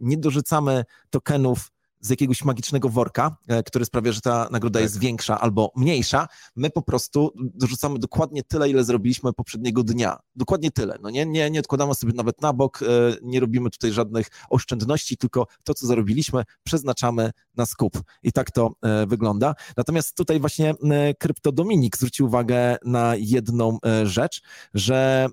nie 0.00 0.16
dorzucamy 0.16 0.84
tokenów 1.10 1.70
z 2.04 2.10
jakiegoś 2.10 2.44
magicznego 2.44 2.88
worka, 2.88 3.36
e, 3.48 3.62
który 3.62 3.84
sprawia, 3.84 4.12
że 4.12 4.20
ta 4.20 4.48
nagroda 4.50 4.78
tak. 4.78 4.82
jest 4.82 4.98
większa 4.98 5.40
albo 5.40 5.72
mniejsza. 5.76 6.28
My 6.56 6.70
po 6.70 6.82
prostu 6.82 7.32
dorzucamy 7.36 7.98
dokładnie 7.98 8.42
tyle, 8.42 8.70
ile 8.70 8.84
zrobiliśmy 8.84 9.32
poprzedniego 9.32 9.82
dnia. 9.82 10.18
Dokładnie 10.36 10.70
tyle. 10.70 10.98
No 11.02 11.10
nie, 11.10 11.26
nie, 11.26 11.50
nie 11.50 11.60
odkładamy 11.60 11.94
sobie 11.94 12.12
nawet 12.12 12.42
na 12.42 12.52
bok, 12.52 12.82
e, 12.82 12.86
nie 13.22 13.40
robimy 13.40 13.70
tutaj 13.70 13.92
żadnych 13.92 14.26
oszczędności, 14.50 15.16
tylko 15.16 15.46
to, 15.64 15.74
co 15.74 15.86
zarobiliśmy, 15.86 16.42
przeznaczamy 16.64 17.30
na 17.56 17.66
skup. 17.66 18.02
I 18.22 18.32
tak 18.32 18.50
to 18.50 18.70
e, 18.82 19.06
wygląda. 19.06 19.54
Natomiast 19.76 20.16
tutaj 20.16 20.40
właśnie 20.40 20.74
Krypto 21.18 21.52
Dominik 21.52 21.96
zwrócił 21.96 22.26
uwagę 22.26 22.76
na 22.84 23.14
jedną 23.16 23.78
rzecz, 24.04 24.42
że 24.74 25.28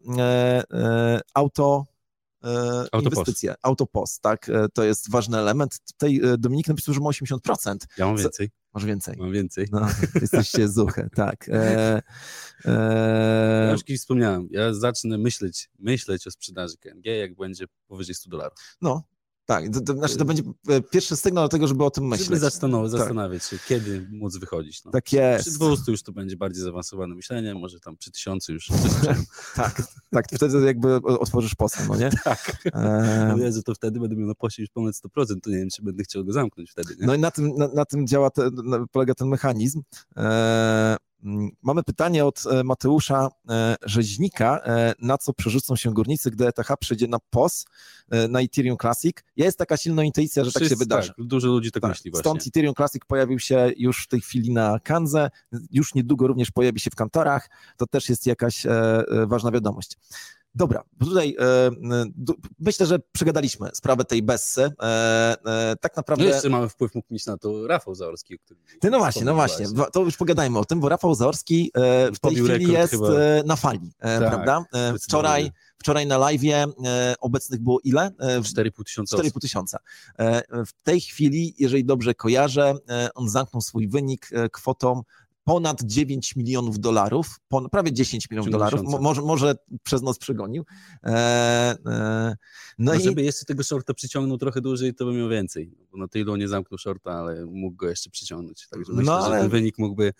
auto 1.34 1.91
e, 2.44 3.00
inwestycje, 3.00 3.56
autopost, 3.62 4.22
tak, 4.22 4.50
e, 4.50 4.70
to 4.74 4.84
jest 4.84 5.12
ważny 5.12 5.38
element. 5.38 5.80
Tutaj 5.80 6.22
e, 6.24 6.38
Dominik 6.38 6.68
napisał, 6.68 6.94
że 6.94 7.00
ma 7.00 7.10
80%. 7.10 7.76
Ja 7.98 8.06
mam 8.06 8.18
więcej. 8.18 8.50
Masz 8.74 8.86
więcej. 8.86 9.16
Mam 9.18 9.32
więcej. 9.32 9.68
No, 9.72 9.88
jesteście 10.22 10.68
zuchy, 10.80 11.10
tak. 11.16 11.50
E, 11.50 12.02
e... 12.66 13.66
Ja 13.66 13.72
już 13.72 13.84
kiedyś 13.84 14.02
wspomniałem, 14.02 14.48
ja 14.52 14.74
zacznę 14.74 15.18
myśleć, 15.18 15.70
myśleć 15.80 16.28
o 16.28 16.32
sprzedaży 16.32 16.78
KNG, 16.78 17.06
jak 17.06 17.36
będzie 17.36 17.66
powyżej 17.88 18.16
100 18.16 18.30
dolarów. 18.30 18.58
No, 18.82 19.04
tak, 19.52 19.70
to, 19.70 19.82
to, 19.82 19.94
znaczy 19.94 20.18
to 20.18 20.26
będzie 20.26 20.44
e, 20.70 20.82
pierwszy 20.82 21.16
sygnał 21.16 21.46
do 21.46 21.50
tego, 21.50 21.68
żeby 21.68 21.84
o 21.84 21.92
tym 21.92 22.08
myśleć. 22.08 22.28
Żeby 22.28 22.40
zastanowić, 22.40 22.92
tak. 22.92 23.00
zastanawiać 23.00 23.46
się, 23.46 23.58
kiedy 23.68 24.08
móc 24.12 24.38
wychodzić. 24.38 24.84
No. 24.84 24.92
Tak 24.92 25.14
jest. 25.14 25.50
Przy 25.50 25.58
200 25.58 25.92
już 25.92 26.04
to 26.04 26.12
będzie 26.12 26.38
bardziej 26.38 26.64
zaawansowane 26.64 27.16
myślenie, 27.16 27.56
może 27.56 27.80
tam 27.80 27.98
przy 27.98 28.12
1000 28.12 28.48
już 28.48 28.68
Tak, 29.56 29.82
tak, 30.12 30.26
wtedy 30.34 30.66
jakby 30.66 30.96
otworzysz 30.96 31.56
post, 31.56 31.78
no 31.90 31.96
nie? 31.96 32.10
tak. 32.24 32.58
E... 32.74 33.36
No 33.38 33.44
Jezu, 33.44 33.64
to 33.64 33.76
wtedy 33.76 34.00
będę 34.00 34.16
miał 34.16 34.28
na 34.28 34.36
poście 34.36 34.64
już 34.64 34.70
ponad 34.70 34.96
100%, 34.96 35.42
to 35.44 35.50
nie 35.50 35.58
wiem, 35.58 35.70
czy 35.70 35.84
będę 35.84 36.04
chciał 36.04 36.26
go 36.26 36.34
zamknąć 36.34 36.72
wtedy, 36.72 36.96
nie? 37.00 37.08
No 37.08 37.16
i 37.16 37.20
na 37.20 37.32
tym, 37.32 37.56
na, 37.56 37.68
na 37.68 37.86
tym 37.86 38.08
działa, 38.08 38.30
te, 38.30 38.50
na, 38.64 38.86
polega 38.92 39.14
ten 39.14 39.28
mechanizm. 39.28 39.82
E 40.18 40.98
mamy 41.62 41.84
pytanie 41.84 42.26
od 42.26 42.44
e, 42.46 42.64
Mateusza 42.64 43.30
e, 43.50 43.76
Rzeźnika, 43.86 44.60
e, 44.66 44.94
na 45.00 45.18
co 45.18 45.34
przerzucą 45.34 45.76
się 45.76 45.94
górnicy, 45.94 46.32
gdy 46.32 46.48
ETH 46.48 46.78
przejdzie 46.80 47.08
na 47.08 47.20
POS, 47.30 47.66
na 48.30 48.42
Ethereum 48.42 48.78
Classic. 48.78 49.18
Jest 49.36 49.58
taka 49.58 49.78
silna 49.78 50.04
intuicja, 50.04 50.44
że 50.44 50.50
Wszyscy, 50.50 50.70
tak 50.70 50.70
się 50.70 50.80
wydarzy. 50.80 51.14
Tak, 51.18 51.26
dużo 51.26 51.48
ludzi 51.48 51.72
tak, 51.72 51.82
tak 51.82 51.92
myśli 51.92 52.12
właśnie. 52.12 52.22
Stąd 52.22 52.48
Ethereum 52.48 52.76
Classic 52.76 53.02
pojawił 53.08 53.40
się 53.40 53.72
już 53.78 54.04
w 54.04 54.08
tej 54.08 54.22
chwili 54.22 54.54
na 54.54 54.80
Kanze, 54.80 55.30
już 55.72 55.96
niedługo 55.96 56.28
również 56.28 56.52
pojawi 56.52 56.80
się 56.80 56.90
w 56.92 56.96
kantorach, 56.96 57.50
to 57.78 57.88
też 57.88 58.10
jest 58.10 58.28
jakaś 58.28 58.64
ważna 59.28 59.52
wiadomość. 59.52 59.98
Dobra, 60.56 60.84
tutaj 61.00 61.36
e, 61.40 61.72
myślę, 62.60 62.86
że 62.86 63.00
przegadaliśmy 63.12 63.70
sprawę 63.74 64.06
tej 64.06 64.24
Bessy. 64.24 64.72
E, 64.82 65.36
e, 65.46 65.76
tak 65.82 65.98
naprawdę. 65.98 66.24
No 66.24 66.30
jeszcze 66.30 66.50
mamy 66.50 66.70
wpływ 66.70 66.96
mógł 66.96 67.14
mieć 67.14 67.26
na 67.26 67.38
to 67.38 67.68
Rafał 67.68 67.96
Zaorski. 67.96 68.40
Ty, 68.80 68.90
no 68.90 68.98
właśnie, 68.98 69.26
no 69.26 69.36
właśnie. 69.36 69.66
To 69.94 70.02
już 70.02 70.18
pogadajmy 70.18 70.60
o 70.60 70.66
tym, 70.66 70.80
bo 70.80 70.90
Rafał 70.90 71.16
Zaorski 71.16 71.72
e, 71.74 72.12
w 72.12 72.20
tej 72.20 72.36
chwili 72.36 72.74
jest 72.74 72.94
chyba... 72.94 73.10
E, 73.10 73.44
na 73.46 73.56
fali, 73.56 73.92
e, 74.00 74.20
tak, 74.20 74.30
prawda? 74.30 74.66
Wczoraj, 75.02 75.52
wczoraj 75.78 76.08
na 76.08 76.18
live 76.18 76.42
obecnych 77.20 77.62
było 77.62 77.80
ile? 77.84 78.12
4,5 78.20 78.84
tysiąca. 78.84 79.18
4,5 79.18 79.40
tysiąca. 79.42 79.80
W 80.52 80.84
tej 80.84 81.02
chwili, 81.02 81.56
jeżeli 81.58 81.86
dobrze 81.86 82.14
kojarzę, 82.14 82.74
on 83.16 83.30
zamknął 83.30 83.62
swój 83.62 83.88
wynik 83.88 84.30
kwotą 84.52 85.04
ponad 85.44 85.82
9 85.84 86.36
milionów 86.36 86.80
dolarów, 86.80 87.40
prawie 87.72 87.94
10 87.94 88.30
milionów 88.30 88.52
dolarów, 88.52 88.82
może, 89.02 89.22
może 89.22 89.56
przez 89.84 90.02
noc 90.02 90.18
przegonił. 90.18 90.66
E, 91.04 91.10
e, 91.10 92.36
no, 92.80 92.92
no 92.92 92.94
i... 92.94 93.04
Żeby 93.04 93.24
jeszcze 93.24 93.46
tego 93.46 93.64
shorta 93.64 93.94
przyciągnął 93.94 94.38
trochę 94.38 94.62
dłużej, 94.62 94.94
to 94.94 95.06
by 95.06 95.14
miał 95.14 95.30
więcej. 95.30 95.72
Bo 95.92 95.98
na 95.98 96.08
tej 96.08 96.26
nie 96.26 96.48
zamknął 96.48 96.78
shorta, 96.78 97.12
ale 97.12 97.46
mógł 97.46 97.76
go 97.76 97.90
jeszcze 97.90 98.10
przyciągnąć. 98.10 98.68
Także 98.70 98.94
myślę, 98.94 99.06
no, 99.06 99.26
ale... 99.26 99.36
że 99.36 99.42
ten 99.42 99.50
wynik 99.50 99.78
mógłby 99.78 100.14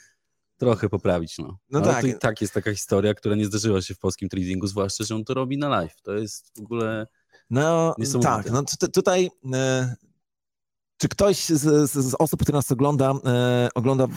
trochę 0.58 0.90
poprawić. 0.90 1.38
No, 1.38 1.58
no 1.70 1.80
ale 1.80 1.88
tak. 1.88 2.02
To 2.02 2.08
i 2.08 2.14
tak 2.14 2.42
jest 2.42 2.54
taka 2.54 2.72
historia, 2.72 3.14
która 3.14 3.36
nie 3.36 3.46
zdarzyła 3.46 3.82
się 3.82 3.94
w 3.94 4.00
polskim 4.00 4.30
tradingu, 4.30 4.68
zwłaszcza, 4.68 5.04
że 5.04 5.16
on 5.16 5.24
to 5.24 5.34
robi 5.34 5.58
na 5.58 5.70
live. 5.70 6.02
To 6.02 6.14
jest 6.14 6.52
w 6.58 6.62
ogóle 6.62 7.08
no, 7.50 7.96
tak, 8.24 8.52
no 8.52 8.64
tutaj 8.94 9.30
e, 9.54 9.96
czy 11.02 11.10
ktoś 11.10 11.46
z, 11.46 11.92
z, 11.92 12.16
osób, 12.20 12.42
które 12.44 12.56
nas 12.58 12.72
ogląda, 12.72 13.14
e, 13.26 13.70
ogląda, 13.76 14.08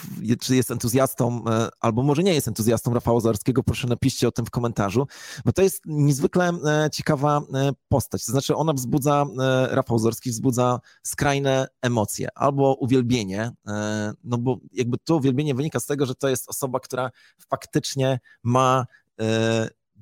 czy 0.40 0.56
jest 0.56 0.70
entuzjastą, 0.70 1.44
e, 1.48 1.68
albo 1.80 2.02
może 2.02 2.22
nie 2.22 2.34
jest 2.34 2.48
entuzjastą 2.48 2.94
Rafała 2.94 3.20
Zarskiego, 3.20 3.62
proszę 3.62 3.88
napiszcie 3.88 4.28
o 4.28 4.32
tym 4.32 4.46
w 4.46 4.50
komentarzu, 4.50 5.06
bo 5.44 5.52
to 5.52 5.62
jest 5.62 5.82
niezwykle 5.86 6.48
e, 6.48 6.90
ciekawa 6.92 7.38
e, 7.54 7.72
postać. 7.88 8.26
To 8.26 8.32
znaczy 8.32 8.56
ona 8.56 8.72
wzbudza, 8.72 9.26
e, 9.40 9.74
Rafał 9.74 9.98
Zarski 9.98 10.30
wzbudza 10.30 10.80
skrajne 11.02 11.66
emocje, 11.82 12.28
albo 12.34 12.74
uwielbienie, 12.74 13.50
e, 13.66 14.12
no 14.24 14.38
bo 14.38 14.58
jakby 14.72 14.96
to 15.04 15.16
uwielbienie 15.16 15.54
wynika 15.54 15.80
z 15.80 15.86
tego, 15.86 16.06
że 16.06 16.14
to 16.14 16.28
jest 16.28 16.50
osoba, 16.50 16.80
która 16.80 17.10
faktycznie 17.50 18.20
ma 18.42 18.86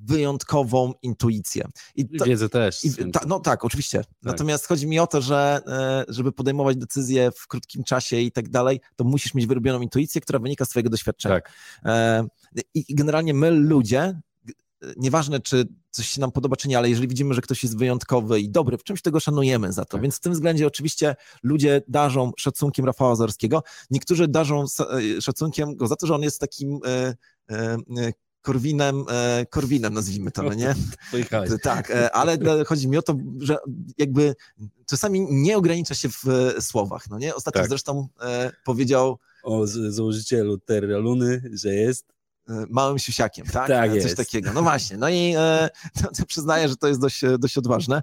wyjątkową 0.02 0.92
intuicję. 1.02 1.68
I 1.96 2.08
to, 2.18 2.24
Wiedzę 2.24 2.48
też. 2.48 2.84
I, 2.84 3.10
ta, 3.12 3.20
no 3.26 3.40
tak, 3.40 3.64
oczywiście. 3.64 3.98
Tak. 3.98 4.08
Natomiast 4.22 4.66
chodzi 4.66 4.86
mi 4.86 4.98
o 4.98 5.06
to, 5.06 5.20
że 5.20 5.60
e, 5.66 6.04
żeby 6.08 6.32
podejmować 6.32 6.76
decyzje 6.76 7.30
w 7.36 7.46
krótkim 7.46 7.84
czasie 7.84 8.16
i 8.16 8.32
tak 8.32 8.48
dalej, 8.48 8.80
to 8.96 9.04
musisz 9.04 9.34
mieć 9.34 9.46
wyrobioną 9.46 9.80
intuicję, 9.80 10.20
która 10.20 10.38
wynika 10.38 10.64
z 10.64 10.68
twojego 10.68 10.90
doświadczenia. 10.90 11.34
Tak. 11.34 11.52
E, 11.84 12.24
I 12.74 12.94
generalnie 12.94 13.34
my 13.34 13.50
ludzie, 13.50 14.20
nieważne 14.96 15.40
czy 15.40 15.68
coś 15.90 16.08
się 16.08 16.20
nam 16.20 16.32
podoba, 16.32 16.56
czy 16.56 16.68
nie, 16.68 16.78
ale 16.78 16.90
jeżeli 16.90 17.08
widzimy, 17.08 17.34
że 17.34 17.40
ktoś 17.40 17.62
jest 17.62 17.78
wyjątkowy 17.78 18.40
i 18.40 18.50
dobry, 18.50 18.78
w 18.78 18.84
czymś 18.84 19.02
tego 19.02 19.20
szanujemy 19.20 19.72
za 19.72 19.84
to. 19.84 19.90
Tak. 19.90 20.02
Więc 20.02 20.16
w 20.16 20.20
tym 20.20 20.32
względzie 20.32 20.66
oczywiście 20.66 21.16
ludzie 21.42 21.82
darzą 21.88 22.32
szacunkiem 22.36 22.84
Rafała 22.84 23.16
Zarskiego. 23.16 23.62
Niektórzy 23.90 24.28
darzą 24.28 24.64
e, 25.16 25.20
szacunkiem 25.20 25.76
go 25.76 25.86
za 25.86 25.96
to, 25.96 26.06
że 26.06 26.14
on 26.14 26.22
jest 26.22 26.40
takim 26.40 26.80
Korwinem, 28.42 29.04
e, 29.10 29.46
Korwinem 29.50 29.94
nazwijmy 29.94 30.30
to, 30.30 30.42
no 30.42 30.54
nie? 30.54 30.74
Tak, 31.62 31.90
e, 31.90 32.12
ale 32.12 32.38
chodzi 32.66 32.88
mi 32.88 32.98
o 32.98 33.02
to, 33.02 33.16
że 33.40 33.56
jakby 33.98 34.34
czasami 34.86 35.26
nie 35.30 35.56
ogranicza 35.56 35.94
się 35.94 36.08
w 36.08 36.24
e, 36.28 36.62
słowach, 36.62 37.10
no 37.10 37.18
nie? 37.18 37.34
Ostatnio 37.34 37.60
tak. 37.60 37.68
zresztą 37.68 38.08
powiedział 38.64 39.18
o 39.42 39.66
założycielu 39.66 40.58
Terra 40.58 40.98
Luny, 40.98 41.42
że 41.52 41.74
jest 41.74 42.06
małym 42.70 42.98
siusiakiem, 42.98 43.46
tak? 43.46 43.68
tak 43.68 43.90
Coś 43.90 44.02
jest. 44.02 44.16
takiego. 44.16 44.52
No 44.52 44.62
właśnie, 44.62 44.96
no 44.96 45.08
i 45.08 45.34
e, 45.36 45.68
no, 46.02 46.26
przyznaję, 46.26 46.68
że 46.68 46.76
to 46.76 46.88
jest 46.88 47.00
dość, 47.00 47.22
dość 47.38 47.58
odważne, 47.58 48.02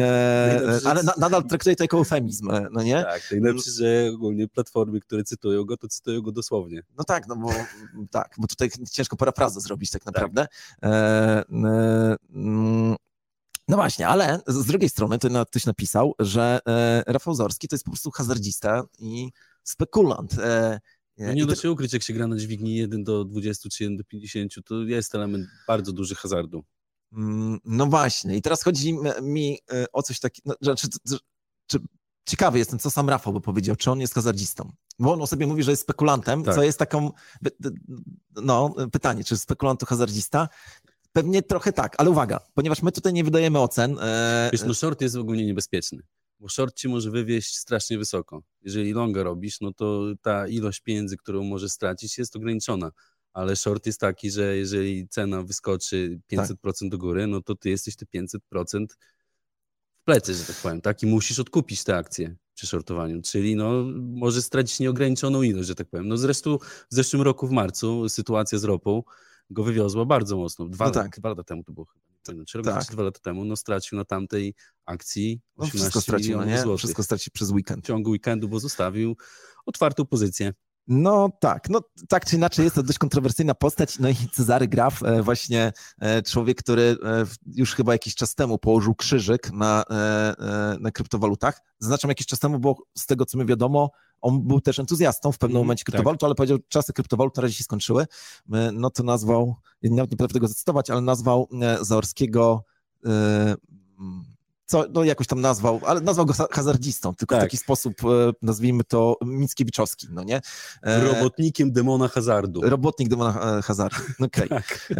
e, 0.00 0.80
ale 0.84 1.02
na, 1.02 1.12
nadal 1.18 1.44
traktuję 1.44 1.76
to 1.76 1.84
jako 1.84 1.96
eufemizm, 1.96 2.50
no 2.72 2.82
nie? 2.82 3.02
Tak, 3.02 3.30
najlepsze, 3.30 3.70
że 3.70 4.10
ogólnie 4.14 4.48
platformy, 4.48 5.00
które 5.00 5.24
cytują 5.24 5.64
go, 5.64 5.76
to 5.76 5.88
cytują 5.88 6.22
go 6.22 6.32
dosłownie. 6.32 6.82
No 6.98 7.04
tak, 7.04 7.28
no 7.28 7.36
bo 7.36 7.50
tak, 8.10 8.34
bo 8.38 8.46
tutaj 8.46 8.70
ciężko 8.90 9.16
parafrazę 9.16 9.60
zrobić 9.60 9.90
tak 9.90 10.06
naprawdę. 10.06 10.46
Tak. 10.80 10.90
E, 10.92 11.44
mm, 11.50 12.96
no 13.68 13.76
właśnie, 13.76 14.08
ale 14.08 14.40
z 14.46 14.66
drugiej 14.66 14.88
strony 14.88 15.18
ty 15.18 15.28
ktoś 15.50 15.66
napisał, 15.66 16.14
że 16.18 16.60
e, 16.66 17.02
Rafał 17.06 17.34
Zorski 17.34 17.68
to 17.68 17.74
jest 17.76 17.84
po 17.84 17.90
prostu 17.90 18.10
hazardzista 18.10 18.82
i 18.98 19.30
spekulant. 19.64 20.34
E, 21.22 21.26
no 21.26 21.32
nie 21.32 21.46
da 21.46 21.56
się 21.56 21.70
ukryć, 21.70 21.92
jak 21.92 22.02
się 22.02 22.12
gra 22.12 22.26
na 22.26 22.36
dźwigni 22.36 22.76
1 22.76 23.04
do 23.04 23.24
20 23.24 23.68
czy 23.68 23.84
1 23.84 23.96
do 23.96 24.04
50, 24.04 24.52
to 24.64 24.82
jest 24.82 25.14
element 25.14 25.46
bardzo 25.66 25.92
duży 25.92 26.14
hazardu. 26.14 26.64
Mm, 27.12 27.58
no 27.64 27.86
właśnie, 27.86 28.36
i 28.36 28.42
teraz 28.42 28.62
chodzi 28.62 28.94
mi 29.22 29.58
e, 29.72 29.86
o 29.92 30.02
coś 30.02 30.20
takiego, 30.20 30.54
no, 30.62 30.74
czy, 30.76 30.88
czy, 30.88 31.16
czy, 31.66 31.78
ciekawy 32.28 32.58
jestem, 32.58 32.78
co 32.78 32.90
sam 32.90 33.08
Rafał 33.08 33.32
by 33.32 33.40
powiedział, 33.40 33.76
czy 33.76 33.90
on 33.90 34.00
jest 34.00 34.14
hazardzistą. 34.14 34.72
Bo 34.98 35.12
on 35.12 35.22
o 35.22 35.26
sobie 35.26 35.46
mówi, 35.46 35.62
że 35.62 35.70
jest 35.70 35.82
spekulantem, 35.82 36.44
tak. 36.44 36.54
co 36.54 36.62
jest 36.62 36.78
taką, 36.78 37.10
no 38.42 38.74
pytanie, 38.92 39.24
czy 39.24 39.38
spekulant 39.38 39.80
to 39.80 39.86
hazardzista? 39.86 40.48
Pewnie 41.12 41.42
trochę 41.42 41.72
tak, 41.72 41.94
ale 41.98 42.10
uwaga, 42.10 42.40
ponieważ 42.54 42.82
my 42.82 42.92
tutaj 42.92 43.12
nie 43.12 43.24
wydajemy 43.24 43.58
ocen. 43.58 43.98
E, 43.98 44.48
Wiesz, 44.52 44.62
no 44.62 44.74
short 44.74 45.00
jest 45.00 45.16
ogólnie 45.16 45.46
niebezpieczny 45.46 46.02
bo 46.42 46.48
short 46.48 46.76
ci 46.76 46.88
może 46.88 47.10
wywieźć 47.10 47.56
strasznie 47.56 47.98
wysoko. 47.98 48.42
Jeżeli 48.62 48.92
longa 48.92 49.22
robisz, 49.22 49.60
no 49.60 49.72
to 49.72 50.02
ta 50.22 50.48
ilość 50.48 50.80
pieniędzy, 50.80 51.16
którą 51.16 51.44
może 51.44 51.68
stracić 51.68 52.18
jest 52.18 52.36
ograniczona, 52.36 52.90
ale 53.32 53.56
short 53.56 53.86
jest 53.86 54.00
taki, 54.00 54.30
że 54.30 54.56
jeżeli 54.56 55.08
cena 55.08 55.42
wyskoczy 55.42 56.20
500% 56.32 56.56
tak. 56.80 56.88
do 56.88 56.98
góry, 56.98 57.26
no 57.26 57.42
to 57.42 57.54
ty 57.54 57.70
jesteś 57.70 57.96
te 57.96 58.06
500% 58.06 58.86
w 59.94 60.04
plecy, 60.04 60.34
że 60.34 60.44
tak 60.44 60.56
powiem, 60.56 60.80
tak? 60.80 61.02
I 61.02 61.06
musisz 61.06 61.38
odkupić 61.38 61.84
te 61.84 61.96
akcje 61.96 62.36
przy 62.54 62.66
shortowaniu, 62.66 63.22
czyli 63.22 63.56
no 63.56 63.84
może 63.98 64.42
stracić 64.42 64.80
nieograniczoną 64.80 65.42
ilość, 65.42 65.68
że 65.68 65.74
tak 65.74 65.88
powiem. 65.88 66.08
No 66.08 66.16
zresztą 66.16 66.58
w 66.58 66.94
zeszłym 66.94 67.22
roku 67.22 67.46
w 67.46 67.50
marcu 67.50 68.08
sytuacja 68.08 68.58
z 68.58 68.64
ropą 68.64 69.02
go 69.50 69.64
wywiozła 69.64 70.04
bardzo 70.04 70.36
mocno. 70.36 70.68
Dwa, 70.68 70.84
no 70.84 70.90
tak. 70.90 71.18
dwa 71.18 71.28
lata 71.28 71.44
temu 71.44 71.64
to 71.64 71.72
było 71.72 71.86
chyba 71.86 72.11
czy 72.46 72.58
robił 72.58 72.72
tak. 72.72 72.84
dwa 72.84 73.02
lata 73.02 73.20
temu, 73.20 73.44
no 73.44 73.56
stracił 73.56 73.98
na 73.98 74.04
tamtej 74.04 74.54
akcji 74.86 75.40
18 75.56 75.78
no 75.78 75.80
wszystko 75.80 76.00
stracił, 76.00 76.36
no 76.36 76.44
nie? 76.44 76.60
Złotych. 76.60 76.78
Wszystko 76.78 77.02
stracił 77.02 77.30
przez 77.34 77.50
weekend. 77.50 77.84
W 77.84 77.86
ciągu 77.86 78.10
weekendu, 78.10 78.48
bo 78.48 78.60
zostawił 78.60 79.16
otwartą 79.66 80.06
pozycję. 80.06 80.52
No 80.88 81.28
tak, 81.40 81.68
no 81.70 81.80
tak 82.08 82.26
czy 82.26 82.36
inaczej 82.36 82.64
jest 82.64 82.76
to 82.76 82.82
dość 82.82 82.98
kontrowersyjna 82.98 83.54
postać, 83.54 83.98
no 83.98 84.08
i 84.08 84.14
Cezary 84.32 84.68
Graf, 84.68 85.02
e, 85.02 85.22
właśnie 85.22 85.72
e, 86.00 86.22
człowiek, 86.22 86.58
który 86.58 86.96
e, 87.04 87.24
już 87.46 87.74
chyba 87.74 87.92
jakiś 87.92 88.14
czas 88.14 88.34
temu 88.34 88.58
położył 88.58 88.94
krzyżyk 88.94 89.52
na, 89.52 89.84
na 90.80 90.90
kryptowalutach. 90.90 91.60
Zaznaczam 91.78 92.08
jakiś 92.08 92.26
czas 92.26 92.38
temu, 92.38 92.58
bo 92.58 92.76
z 92.98 93.06
tego 93.06 93.26
co 93.26 93.38
mi 93.38 93.46
wiadomo, 93.46 93.90
on 94.20 94.42
był 94.42 94.60
też 94.60 94.78
entuzjastą 94.78 95.32
w 95.32 95.38
pewnym 95.38 95.56
mm, 95.56 95.66
momencie 95.66 95.84
kryptowalut, 95.84 96.20
tak. 96.20 96.26
ale 96.26 96.34
powiedział, 96.34 96.58
czasy 96.68 96.92
kryptowalut 96.92 97.36
na 97.36 97.42
razie 97.42 97.54
się 97.54 97.64
skończyły. 97.64 98.06
No 98.72 98.90
to 98.90 99.02
nazwał, 99.02 99.54
nie, 99.82 99.90
nie 99.90 100.08
potrafię 100.08 100.34
tego 100.34 100.48
zacytować, 100.48 100.90
ale 100.90 101.00
nazwał 101.00 101.48
Zaorskiego 101.80 102.64
co 104.66 104.84
no 104.94 105.04
jakoś 105.04 105.26
tam 105.26 105.40
nazwał, 105.40 105.80
ale 105.86 106.00
nazwał 106.00 106.26
go 106.26 106.34
hazardzistą, 106.50 107.14
tylko 107.14 107.34
tak. 107.34 107.42
w 107.42 107.44
taki 107.44 107.56
sposób, 107.56 107.94
e, 108.04 108.32
nazwijmy 108.42 108.84
to, 108.84 109.16
Mickiewiczowski, 109.24 110.06
no 110.10 110.22
nie? 110.22 110.40
E, 110.82 111.04
Robotnikiem 111.04 111.72
demona 111.72 112.08
hazardu. 112.08 112.60
Robotnik 112.64 113.08
demona 113.08 113.58
e, 113.58 113.62
hazardu, 113.62 113.96
okej. 114.26 114.44
Okay. 114.44 114.48
Tak. 114.48 114.94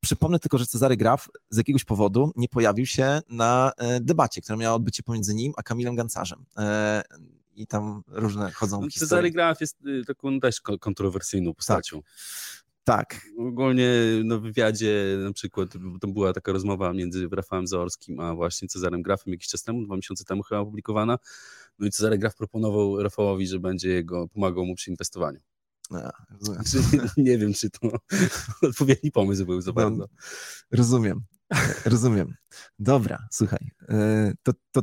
Przypomnę 0.00 0.38
tylko, 0.38 0.58
że 0.58 0.66
Cezary 0.66 0.96
Graf 0.96 1.28
z 1.50 1.56
jakiegoś 1.56 1.84
powodu 1.84 2.32
nie 2.36 2.48
pojawił 2.48 2.86
się 2.86 3.20
na 3.28 3.72
debacie, 4.00 4.42
która 4.42 4.56
miała 4.56 4.76
odbycie 4.76 5.02
pomiędzy 5.02 5.34
nim 5.34 5.52
a 5.56 5.62
Kamilem 5.62 5.96
Gancarzem. 5.96 6.44
I 7.56 7.66
tam 7.66 8.02
różne 8.08 8.52
chodzą 8.52 8.80
no, 8.80 8.90
historie. 8.90 9.08
Cezary 9.08 9.30
Graf 9.30 9.60
jest 9.60 9.76
y, 9.86 10.04
taką 10.06 10.40
też 10.40 10.60
kontrowersyjną 10.60 11.54
postacią. 11.54 12.02
Tak. 12.02 12.12
Tak. 12.86 13.20
Ogólnie 13.38 13.90
na 14.24 14.38
wywiadzie 14.38 15.18
na 15.24 15.32
przykład, 15.32 15.68
tam 16.00 16.12
była 16.12 16.32
taka 16.32 16.52
rozmowa 16.52 16.92
między 16.92 17.28
Rafałem 17.32 17.66
Zaorskim 17.66 18.20
a 18.20 18.34
właśnie 18.34 18.68
Cezarem 18.68 19.02
Grafem 19.02 19.32
jakiś 19.32 19.48
czas 19.48 19.62
temu, 19.62 19.84
dwa 19.84 19.96
miesiące 19.96 20.24
temu 20.24 20.42
chyba 20.42 20.60
opublikowana. 20.60 21.18
No 21.78 21.86
i 21.86 21.90
Cezary 21.90 22.18
Graf 22.18 22.36
proponował 22.36 23.02
Rafałowi, 23.02 23.46
że 23.46 23.58
będzie 23.58 23.88
jego, 23.88 24.28
pomagał 24.28 24.64
mu 24.64 24.74
przy 24.74 24.90
inwestowaniu. 24.90 25.40
A, 25.90 26.12
nie 27.16 27.38
wiem, 27.38 27.54
czy 27.54 27.70
to 27.70 27.88
odpowiedni 28.68 29.10
pomysł 29.10 29.46
był 29.46 29.60
za 29.60 29.70
no, 29.70 29.74
bardzo. 29.74 29.96
No, 29.96 30.08
rozumiem. 30.70 31.20
Rozumiem. 31.84 32.34
Dobra, 32.78 33.26
słuchaj. 33.30 33.70
E, 33.88 34.32
to, 34.42 34.52
to 34.72 34.82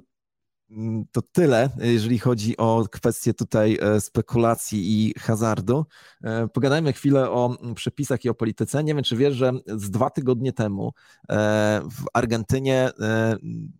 to 1.12 1.22
tyle, 1.22 1.70
jeżeli 1.78 2.20
chodzi 2.20 2.58
o 2.58 2.86
kwestie 2.92 3.34
tutaj 3.34 3.78
e, 3.82 4.02
spekulacji 4.02 5.08
i 5.08 5.14
hazardu. 5.20 5.86
E, 6.24 6.48
pogadajmy 6.48 6.94
chwilę 6.94 7.30
o 7.30 7.58
przepisach 7.76 8.26
i 8.26 8.30
o 8.30 8.34
polityce. 8.34 8.84
Nie 8.84 8.96
wiem, 8.96 9.04
czy 9.04 9.18
wiesz, 9.18 9.36
że 9.36 9.52
z 9.68 9.90
dwa 9.90 10.10
tygodnie 10.10 10.54
temu 10.54 10.94
e, 11.30 11.82
w 11.92 12.06
Argentynie 12.14 12.90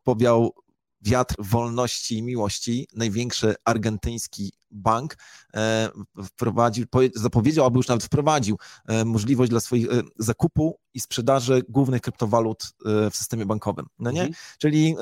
powiał 0.04 0.54
wiatr 1.02 1.36
wolności 1.40 2.18
i 2.18 2.24
miłości, 2.24 2.88
największy 2.96 3.56
argentyński 3.66 4.54
bank 4.74 5.18
e, 5.54 5.90
wprowadził, 6.24 6.86
zapowiedział, 7.16 7.66
albo 7.66 7.80
już 7.80 7.88
nawet 7.88 8.04
wprowadził 8.04 8.58
e, 8.88 9.06
możliwość 9.06 9.50
dla 9.50 9.60
swoich 9.60 9.92
e, 9.92 10.02
zakupu 10.20 10.80
i 10.94 11.00
sprzedaży 11.00 11.62
głównych 11.70 12.02
kryptowalut 12.02 12.74
w 13.12 13.16
systemie 13.16 13.46
bankowym. 13.46 13.86
No 14.00 14.12
nie? 14.12 14.22
Mhm. 14.22 14.36
Czyli 14.58 14.96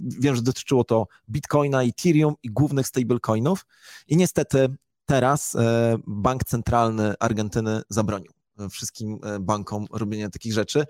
wiem, 0.00 0.36
że 0.36 0.42
dotyczyło 0.42 0.84
to 0.84 1.06
Bitcoina, 1.30 1.82
Ethereum 1.82 2.34
i 2.42 2.50
głównych 2.50 2.86
stablecoinów 2.86 3.66
i 4.08 4.16
niestety 4.16 4.76
teraz 5.06 5.56
bank 6.06 6.44
centralny 6.44 7.14
Argentyny 7.20 7.82
zabronił 7.88 8.32
wszystkim 8.70 9.18
bankom 9.40 9.86
robienia 9.90 10.30
takich 10.30 10.52
rzeczy. 10.52 10.84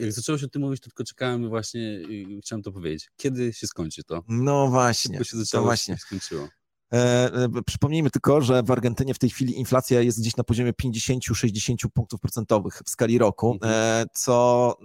Jak 0.00 0.12
zaczęło 0.12 0.38
się 0.38 0.46
o 0.46 0.48
tym 0.48 0.62
mówić, 0.62 0.80
to 0.80 0.90
tylko 0.90 1.04
czekałem 1.04 1.48
właśnie 1.48 2.00
i 2.00 2.40
chciałem 2.40 2.62
to 2.62 2.72
powiedzieć. 2.72 3.10
Kiedy 3.16 3.52
się 3.52 3.66
skończy 3.66 4.04
to? 4.04 4.24
No 4.28 4.68
właśnie. 4.68 5.18
Szybko 5.18 5.24
się 5.24 5.36
zaczęło, 5.36 5.62
to 5.62 5.66
właśnie. 5.66 5.94
się 5.94 6.00
skończyło. 6.00 6.48
E, 6.92 7.32
e, 7.34 7.48
przypomnijmy 7.66 8.10
tylko, 8.10 8.40
że 8.40 8.62
w 8.62 8.70
Argentynie 8.70 9.14
w 9.14 9.18
tej 9.18 9.30
chwili 9.30 9.58
inflacja 9.58 10.00
jest 10.00 10.20
gdzieś 10.20 10.36
na 10.36 10.44
poziomie 10.44 10.72
50-60 10.72 11.88
punktów 11.94 12.20
procentowych 12.20 12.82
w 12.86 12.90
skali 12.90 13.18
roku, 13.18 13.52
mhm. 13.52 13.72
e, 13.74 14.06
co, 14.12 14.76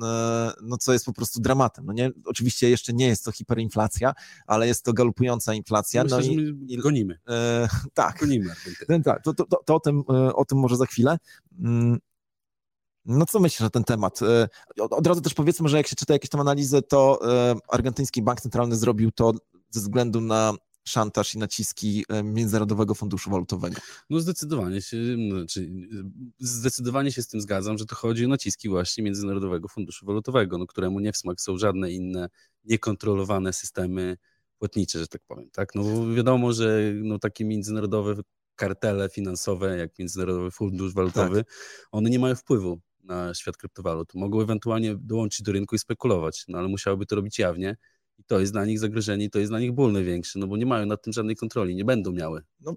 no, 0.62 0.78
co 0.78 0.94
jest 0.94 1.06
po 1.06 1.14
prostu 1.14 1.42
dramatem. 1.42 1.86
No 1.86 1.94
nie, 1.94 2.12
oczywiście 2.26 2.70
jeszcze 2.70 2.94
nie 2.94 3.08
jest 3.08 3.26
to 3.26 3.32
hiperinflacja, 3.32 4.14
ale 4.48 4.68
jest 4.68 4.86
to 4.86 4.94
galopująca 4.94 5.54
inflacja. 5.54 6.04
Myślę, 6.04 6.18
no 6.18 6.24
i, 6.24 6.66
i 6.68 6.78
gonimy. 6.78 7.20
E, 7.28 7.68
tak. 7.94 8.20
Gonimy 8.20 8.52
Argentynę. 8.52 9.04
Tak, 9.04 9.24
to, 9.24 9.34
to, 9.34 9.46
to, 9.46 9.58
to, 9.66 9.76
o, 9.76 9.80
tym, 9.80 10.04
o 10.34 10.46
tym 10.46 10.58
może 10.58 10.78
za 10.78 10.86
chwilę. 10.86 11.18
Mm, 11.60 12.00
no 13.06 13.26
co 13.26 13.40
myślisz 13.40 13.60
na 13.60 13.70
ten 13.70 13.84
temat? 13.84 14.20
Od 14.80 15.08
razu 15.08 15.22
też 15.22 15.34
powiedzmy, 15.34 15.70
że 15.70 15.78
jak 15.78 15.88
się 15.88 15.96
czyta 15.96 16.14
jakieś 16.14 16.30
tam 16.30 16.42
analizy, 16.42 16.82
to 16.82 17.20
argentyński 17.70 18.22
bank 18.22 18.42
centralny 18.42 18.76
zrobił 18.76 19.12
to 19.12 19.34
ze 19.70 19.80
względu 19.80 20.22
na 20.22 20.54
szantaż 20.88 21.36
i 21.36 21.38
naciski 21.38 22.06
e, 22.10 22.24
Międzynarodowego 22.24 22.96
Funduszu 22.96 23.30
Walutowego. 23.30 23.82
No 24.10 24.20
zdecydowanie 24.20 24.82
się, 24.82 24.98
znaczy, 25.30 25.72
zdecydowanie 26.40 27.12
się 27.12 27.22
z 27.22 27.28
tym 27.28 27.42
zgadzam, 27.42 27.78
że 27.78 27.86
to 27.86 27.96
chodzi 27.96 28.26
o 28.26 28.28
naciski 28.28 28.70
właśnie 28.70 29.04
Międzynarodowego 29.04 29.68
Funduszu 29.68 30.06
Walutowego, 30.06 30.58
no, 30.58 30.68
któremu 30.68 31.00
nie 31.00 31.12
w 31.12 31.18
smak 31.18 31.42
są 31.42 31.58
żadne 31.58 31.92
inne 31.92 32.30
niekontrolowane 32.64 33.54
systemy 33.54 34.18
płatnicze, 34.60 35.00
że 35.00 35.08
tak 35.08 35.22
powiem. 35.28 35.50
Tak? 35.52 35.76
No 35.76 36.14
wiadomo, 36.14 36.54
że 36.54 36.94
no, 36.96 37.20
takie 37.20 37.46
międzynarodowe 37.46 38.16
kartele 38.56 39.10
finansowe, 39.10 39.78
jak 39.78 40.00
Międzynarodowy 40.00 40.52
Fundusz 40.52 40.94
Walutowy, 40.94 41.44
tak. 41.44 41.54
one 41.92 42.10
nie 42.10 42.20
mają 42.20 42.36
wpływu 42.36 42.80
na 43.04 43.34
świat 43.34 43.58
kryptowalut. 43.58 44.14
Mogą 44.16 44.42
ewentualnie 44.42 44.96
dołączyć 44.96 45.42
do 45.42 45.52
rynku 45.52 45.76
i 45.76 45.80
spekulować, 45.80 46.46
no 46.48 46.58
ale 46.58 46.68
musiałyby 46.68 47.06
to 47.06 47.16
robić 47.16 47.40
jawnie 47.40 47.76
i 48.18 48.24
to 48.24 48.40
jest 48.40 48.52
dla 48.52 48.66
nich 48.66 48.80
zagrożenie 48.80 49.26
i 49.26 49.30
to 49.30 49.40
jest 49.40 49.52
dla 49.52 49.60
nich 49.60 49.72
ból 49.72 49.92
największy, 49.92 50.40
no 50.40 50.48
bo 50.48 50.58
nie 50.58 50.66
mają 50.66 50.86
nad 50.86 51.02
tym 51.02 51.14
żadnej 51.14 51.36
kontroli, 51.36 51.76
nie 51.76 51.86
będą 51.86 52.12
miały. 52.12 52.42
No, 52.60 52.76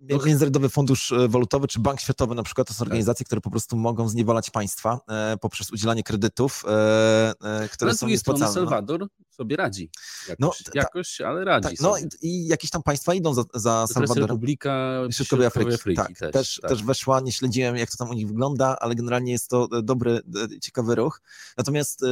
Międzynarodowy 0.00 0.68
Fundusz 0.68 1.12
e, 1.12 1.28
Walutowy 1.28 1.68
czy 1.68 1.80
Bank 1.80 2.00
Światowy 2.00 2.34
na 2.34 2.42
przykład 2.42 2.68
to 2.68 2.74
są 2.74 2.78
tak. 2.78 2.86
organizacje, 2.88 3.24
tak. 3.24 3.26
które 3.26 3.40
po 3.40 3.50
prostu 3.50 3.76
mogą 3.76 4.08
zniewalać 4.08 4.50
państwa 4.50 5.00
e, 5.08 5.36
poprzez 5.40 5.72
udzielanie 5.72 6.02
kredytów, 6.02 6.64
e, 6.68 7.32
e, 7.44 7.68
które 7.68 7.94
są 7.94 8.08
niespłacalne. 8.08 8.54
Salwador 8.54 9.06
sobie 9.30 9.56
radzi 9.56 9.90
jakoś, 10.28 10.40
no, 10.40 10.52
ta, 10.64 10.70
jakoś 10.74 11.20
ale 11.20 11.44
radzi 11.44 11.76
ta, 11.76 11.82
No 11.82 11.98
i, 11.98 12.02
i, 12.22 12.46
jakieś 12.46 12.70
tam 12.70 12.82
państwa 12.82 13.14
idą 13.14 13.34
za, 13.34 13.44
za 13.54 13.86
Salwadorem. 13.86 14.22
Republika 14.22 15.00
Środkowej 15.10 15.46
Afryki, 15.46 15.74
Afryki 15.74 15.96
tak, 15.96 16.18
też, 16.18 16.32
też, 16.32 16.58
tak. 16.62 16.70
też 16.70 16.82
weszła, 16.82 17.20
nie 17.20 17.32
śledziłem 17.32 17.76
jak 17.76 17.90
to 17.90 17.96
tam 17.96 18.10
u 18.10 18.12
nich 18.12 18.28
wygląda, 18.28 18.76
ale 18.80 18.94
generalnie 18.94 19.32
jest 19.32 19.48
to 19.48 19.68
dobry, 19.82 20.20
ciekawy 20.62 20.94
ruch. 20.94 21.20
Natomiast 21.56 22.04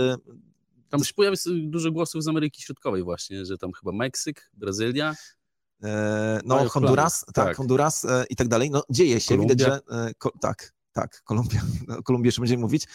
tam 0.95 1.05
się 1.05 1.15
pojawia 1.15 1.37
dużo 1.47 1.93
głosów 1.93 2.23
z 2.23 2.29
Ameryki 2.29 2.63
Środkowej 2.63 3.03
właśnie, 3.03 3.45
że 3.45 3.59
tam 3.59 3.73
chyba 3.73 3.93
Meksyk, 3.93 4.51
Brazylia. 4.53 5.15
E, 5.83 6.41
no, 6.45 6.69
Honduras, 6.69 7.25
tak, 7.25 7.35
tak, 7.35 7.57
Honduras 7.57 8.05
e, 8.05 8.25
i 8.31 8.37
tak 8.37 8.49
dalej. 8.49 8.71
No, 8.71 8.83
dzieje 8.91 9.21
się, 9.21 9.29
Kolumbia. 9.29 9.55
widać, 9.55 9.69
że 9.69 9.97
e, 9.97 10.15
ko, 10.15 10.33
tak, 10.41 10.73
tak, 10.93 11.23
Kolumbia, 11.25 11.61
o 11.99 12.03
Kolumbii 12.03 12.29
jeszcze 12.29 12.41
będziemy 12.41 12.63
mówić. 12.63 12.87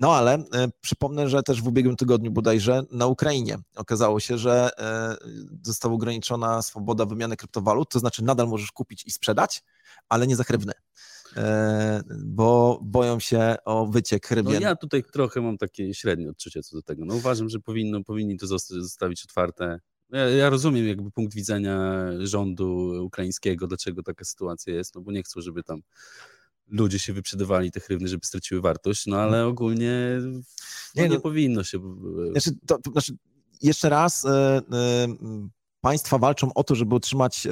No 0.00 0.16
ale 0.16 0.44
przypomnę, 0.80 1.28
że 1.28 1.42
też 1.42 1.62
w 1.62 1.68
ubiegłym 1.68 1.96
tygodniu 1.96 2.30
bodajże 2.30 2.82
na 2.90 3.06
Ukrainie 3.06 3.58
okazało 3.76 4.20
się, 4.20 4.38
że 4.38 4.70
została 5.62 5.94
ograniczona 5.94 6.62
swoboda 6.62 7.04
wymiany 7.04 7.36
kryptowalut, 7.36 7.90
to 7.90 7.98
znaczy 7.98 8.24
nadal 8.24 8.48
możesz 8.48 8.72
kupić 8.72 9.06
i 9.06 9.10
sprzedać, 9.10 9.62
ale 10.08 10.26
nie 10.26 10.36
za. 10.36 10.44
E, 11.36 12.02
bo 12.24 12.80
boją 12.82 13.20
się 13.20 13.56
o 13.64 13.86
wyciek 13.86 14.30
rybien. 14.30 14.54
No 14.54 14.60
ja 14.60 14.76
tutaj 14.76 15.04
trochę 15.12 15.40
mam 15.40 15.58
takie 15.58 15.94
średnie 15.94 16.30
odczucie 16.30 16.62
co 16.62 16.76
do 16.76 16.82
tego. 16.82 17.04
No 17.04 17.14
uważam, 17.14 17.48
że 17.48 17.60
powinno, 17.60 18.04
powinni 18.04 18.38
to 18.38 18.46
zostawić 18.46 19.24
otwarte. 19.24 19.80
Ja, 20.10 20.28
ja, 20.28 20.50
rozumiem 20.50 20.86
jakby 20.86 21.10
punkt 21.10 21.34
widzenia 21.34 22.04
rządu 22.22 22.92
ukraińskiego, 23.04 23.66
dlaczego 23.66 24.02
taka 24.02 24.24
sytuacja 24.24 24.74
jest, 24.74 24.94
no 24.94 25.00
bo 25.00 25.12
nie 25.12 25.22
chcą, 25.22 25.40
żeby 25.40 25.62
tam 25.62 25.80
ludzie 26.68 26.98
się 26.98 27.12
wyprzedawali 27.12 27.70
te 27.70 27.80
hrywny, 27.80 28.08
żeby 28.08 28.26
straciły 28.26 28.60
wartość, 28.60 29.06
no 29.06 29.16
ale 29.16 29.46
ogólnie 29.46 30.18
no, 30.96 31.02
nie, 31.02 31.08
no, 31.08 31.20
powinno 31.20 31.64
się... 31.64 31.78
Znaczy, 32.30 32.50
to, 32.66 32.78
to, 32.78 32.90
znaczy 32.90 33.12
jeszcze 33.62 33.88
raz, 33.88 34.24
y, 34.24 34.28
y, 34.28 34.30
państwa 35.80 36.18
walczą 36.18 36.54
o 36.54 36.64
to, 36.64 36.74
żeby 36.74 36.94
utrzymać 36.94 37.48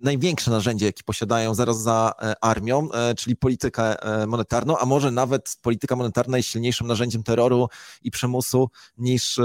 największe 0.00 0.50
narzędzie, 0.50 0.86
jakie 0.86 1.02
posiadają 1.04 1.54
zaraz 1.54 1.82
za 1.82 2.12
e, 2.22 2.44
armią, 2.44 2.92
e, 2.92 3.14
czyli 3.14 3.36
politykę 3.36 4.02
e, 4.02 4.26
monetarną, 4.26 4.78
a 4.78 4.86
może 4.86 5.10
nawet 5.10 5.56
polityka 5.62 5.96
monetarna 5.96 6.36
jest 6.36 6.48
silniejszym 6.48 6.86
narzędziem 6.86 7.22
terroru 7.22 7.68
i 8.02 8.10
przymusu 8.10 8.68
niż 8.98 9.40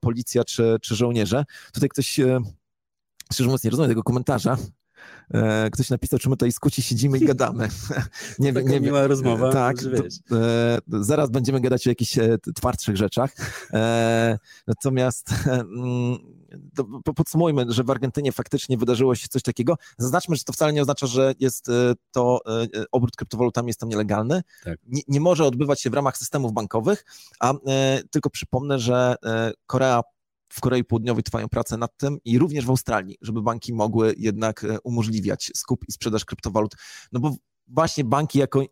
policja 0.00 0.44
czy, 0.44 0.76
czy 0.82 0.94
żołnierze. 0.94 1.44
Tutaj 1.72 1.88
ktoś, 1.88 2.06
szczerze 3.32 3.44
mówiąc, 3.44 3.64
nie 3.64 3.70
rozumie 3.70 3.88
tego 3.88 4.02
komentarza, 4.02 4.56
Ktoś 5.72 5.90
napisał, 5.90 6.18
czy 6.18 6.28
my 6.28 6.36
tutaj 6.36 6.52
skuci 6.52 6.82
siedzimy 6.82 7.18
i 7.18 7.26
gadamy. 7.34 7.68
nie, 8.38 8.52
Taka 8.52 8.68
nie 8.68 8.80
miła 8.80 9.06
rozmowa. 9.06 9.52
Tak, 9.52 9.76
to, 10.28 10.36
zaraz 10.88 11.30
będziemy 11.30 11.60
gadać 11.60 11.86
o 11.86 11.90
jakichś 11.90 12.18
twardszych 12.54 12.96
rzeczach. 12.96 13.30
Natomiast 14.66 15.30
mm, 15.46 16.18
podsumujmy, 17.16 17.66
że 17.68 17.84
w 17.84 17.90
Argentynie 17.90 18.32
faktycznie 18.32 18.78
wydarzyło 18.78 19.14
się 19.14 19.28
coś 19.28 19.42
takiego. 19.42 19.76
Zaznaczmy, 19.98 20.36
że 20.36 20.44
to 20.44 20.52
wcale 20.52 20.72
nie 20.72 20.82
oznacza, 20.82 21.06
że 21.06 21.34
jest 21.40 21.68
e, 21.68 21.94
to 22.10 22.40
e, 22.46 22.84
obrót 22.92 23.16
kryptowalutami 23.16 23.68
jest 23.68 23.80
tam 23.80 23.88
nielegalny. 23.88 24.42
Tak. 24.64 24.78
Nie, 24.86 25.02
nie, 25.08 25.20
może 25.20 25.44
odbywać 25.44 25.82
się 25.82 25.90
w 25.90 25.94
ramach 25.94 26.18
systemów 26.18 26.52
bankowych, 26.52 27.04
a 27.40 27.52
e, 27.66 28.02
tylko 28.10 28.30
przypomnę, 28.30 28.78
że 28.78 29.14
Korea 29.66 30.02
w 30.48 30.60
Korei 30.60 30.84
Południowej 30.84 31.22
trwają 31.22 31.48
prace 31.48 31.76
nad 31.76 31.96
tym 31.96 32.18
i 32.24 32.38
również 32.38 32.66
w 32.66 32.70
Australii, 32.70 33.16
żeby 33.20 33.42
banki 33.42 33.74
mogły 33.74 34.14
jednak 34.18 34.66
umożliwiać 34.84 35.50
skup 35.54 35.84
i 35.88 35.92
sprzedaż 35.92 36.24
kryptowalut. 36.24 36.74
No 37.12 37.20
bo 37.20 37.36
właśnie 37.68 38.04
banki 38.04 38.38
jako 38.38 38.62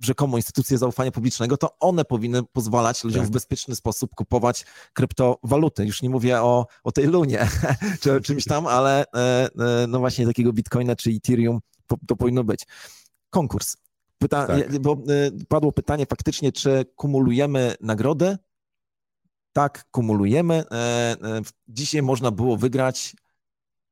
rzekomo 0.00 0.36
instytucje 0.36 0.78
zaufania 0.78 1.10
publicznego, 1.10 1.56
to 1.56 1.78
one 1.78 2.04
powinny 2.04 2.42
pozwalać 2.42 3.04
ludziom 3.04 3.22
tak. 3.22 3.28
w 3.28 3.32
bezpieczny 3.32 3.74
sposób 3.74 4.14
kupować 4.14 4.66
kryptowaluty. 4.92 5.86
Już 5.86 6.02
nie 6.02 6.10
mówię 6.10 6.42
o, 6.42 6.66
o 6.84 6.92
tej 6.92 7.06
lunie 7.06 7.48
czy 8.00 8.20
czymś 8.20 8.44
tam, 8.44 8.66
ale 8.66 9.04
e, 9.04 9.14
e, 9.14 9.86
no 9.88 9.98
właśnie 9.98 10.26
takiego 10.26 10.52
bitcoina 10.52 10.96
czy 10.96 11.10
ethereum 11.10 11.60
to, 11.86 11.96
to 12.06 12.16
powinno 12.16 12.44
być. 12.44 12.66
Konkurs. 13.30 13.76
Pyta, 14.18 14.46
tak. 14.46 14.78
Bo 14.78 14.92
e, 14.92 14.96
padło 15.48 15.72
pytanie 15.72 16.06
faktycznie, 16.06 16.52
czy 16.52 16.84
kumulujemy 16.96 17.74
nagrody? 17.80 18.36
Tak, 19.52 19.84
kumulujemy. 19.90 20.64
Dzisiaj 21.68 22.02
można 22.02 22.30
było 22.30 22.56
wygrać 22.56 23.16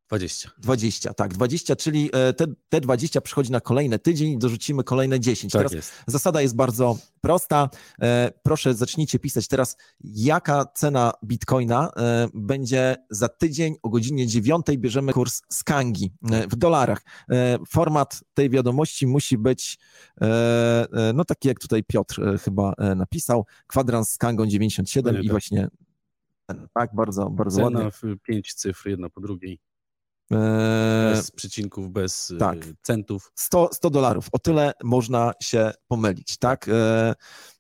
20. 0.09 0.51
20, 0.59 1.15
tak, 1.15 1.35
20, 1.35 1.77
czyli 1.77 2.11
e, 2.13 2.33
te, 2.33 2.47
te 2.69 2.81
20 2.81 3.21
przychodzi 3.21 3.53
na 3.53 3.61
kolejny 3.61 3.99
tydzień 3.99 4.33
i 4.33 4.39
dorzucimy 4.39 4.85
kolejne 4.85 5.21
10. 5.21 5.53
Tak 5.53 5.61
teraz 5.61 5.73
jest. 5.73 5.93
zasada 6.07 6.43
jest 6.43 6.57
bardzo 6.57 6.99
prosta. 7.21 7.71
E, 8.03 8.33
proszę 8.43 8.75
zacznijcie 8.75 9.19
pisać 9.19 9.49
teraz, 9.49 9.77
jaka 10.01 10.65
cena 10.75 11.13
bitcoina 11.25 11.91
e, 11.97 12.29
będzie 12.35 12.97
za 13.11 13.29
tydzień 13.29 13.77
o 13.83 13.89
godzinie 13.89 14.27
9 14.27 14.67
bierzemy 14.77 15.13
kurs 15.13 15.43
Skangi 15.53 16.13
w 16.51 16.57
dolarach. 16.57 17.03
Format 17.71 18.21
tej 18.35 18.51
wiadomości 18.51 19.07
musi 19.07 19.39
być 19.39 19.79
no 21.15 21.25
taki 21.25 21.49
jak 21.49 21.59
tutaj 21.59 21.85
Piotr 21.85 22.39
chyba 22.45 22.73
napisał, 22.97 23.47
kwadrans 23.67 24.11
z 24.11 24.19
Kangą 24.19 24.47
97 24.47 25.15
no 25.15 25.21
i 25.21 25.23
tak. 25.23 25.31
właśnie 25.31 25.69
tak, 26.75 26.95
bardzo, 26.95 27.31
bardzo 27.31 27.57
Cena 27.57 27.79
ładnie. 27.79 27.91
w 27.91 28.23
pięć 28.23 28.55
cyfr, 28.55 28.89
jedna 28.89 29.11
po 29.11 29.21
drugiej. 29.21 29.59
Eee, 30.31 31.15
bez 31.15 31.31
przycinków, 31.31 31.91
bez 31.91 32.31
e, 32.31 32.37
tak. 32.37 32.59
centów. 32.83 33.33
100, 33.35 33.71
100 33.73 33.91
dolarów. 33.91 34.29
O 34.33 34.39
tyle 34.39 34.73
można 34.85 35.33
się 35.43 35.71
pomylić, 35.89 36.37
tak? 36.37 36.69
Eee, 36.69 37.15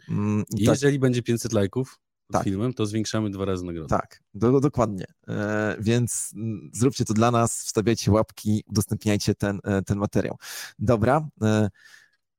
mm, 0.08 0.44
tak. 0.50 0.60
Jeżeli 0.60 0.94
tak. 0.94 1.00
będzie 1.00 1.22
500 1.22 1.52
lajków 1.52 1.98
pod 2.26 2.34
tak. 2.34 2.44
filmem, 2.44 2.74
to 2.74 2.86
zwiększamy 2.86 3.30
dwa 3.30 3.44
razy 3.44 3.64
nagrodę. 3.64 3.88
Tak, 3.88 4.22
do, 4.34 4.60
dokładnie. 4.60 5.04
Eee, 5.28 5.36
więc 5.80 6.32
mm, 6.36 6.70
zróbcie 6.72 7.04
to 7.04 7.14
dla 7.14 7.30
nas, 7.30 7.64
wstawiajcie 7.64 8.10
łapki, 8.10 8.64
udostępniajcie 8.66 9.34
ten, 9.34 9.60
e, 9.64 9.82
ten 9.82 9.98
materiał. 9.98 10.36
Dobra. 10.78 11.28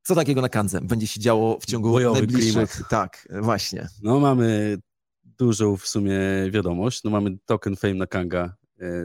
Co 0.03 0.15
takiego 0.15 0.41
na 0.41 0.49
Kanzem 0.49 0.87
będzie 0.87 1.07
się 1.07 1.19
działo 1.19 1.59
w 1.59 1.65
ciągu 1.65 1.91
Bojowy 1.91 2.19
najbliższych... 2.19 2.71
Klimat. 2.71 2.89
Tak, 2.89 3.27
właśnie. 3.41 3.87
No 4.01 4.19
mamy 4.19 4.77
dużą 5.23 5.77
w 5.77 5.87
sumie 5.87 6.19
wiadomość. 6.51 7.03
No 7.03 7.11
mamy 7.11 7.37
token 7.45 7.75
Fame 7.75 7.93
na 7.93 8.07
Kanga, 8.07 8.55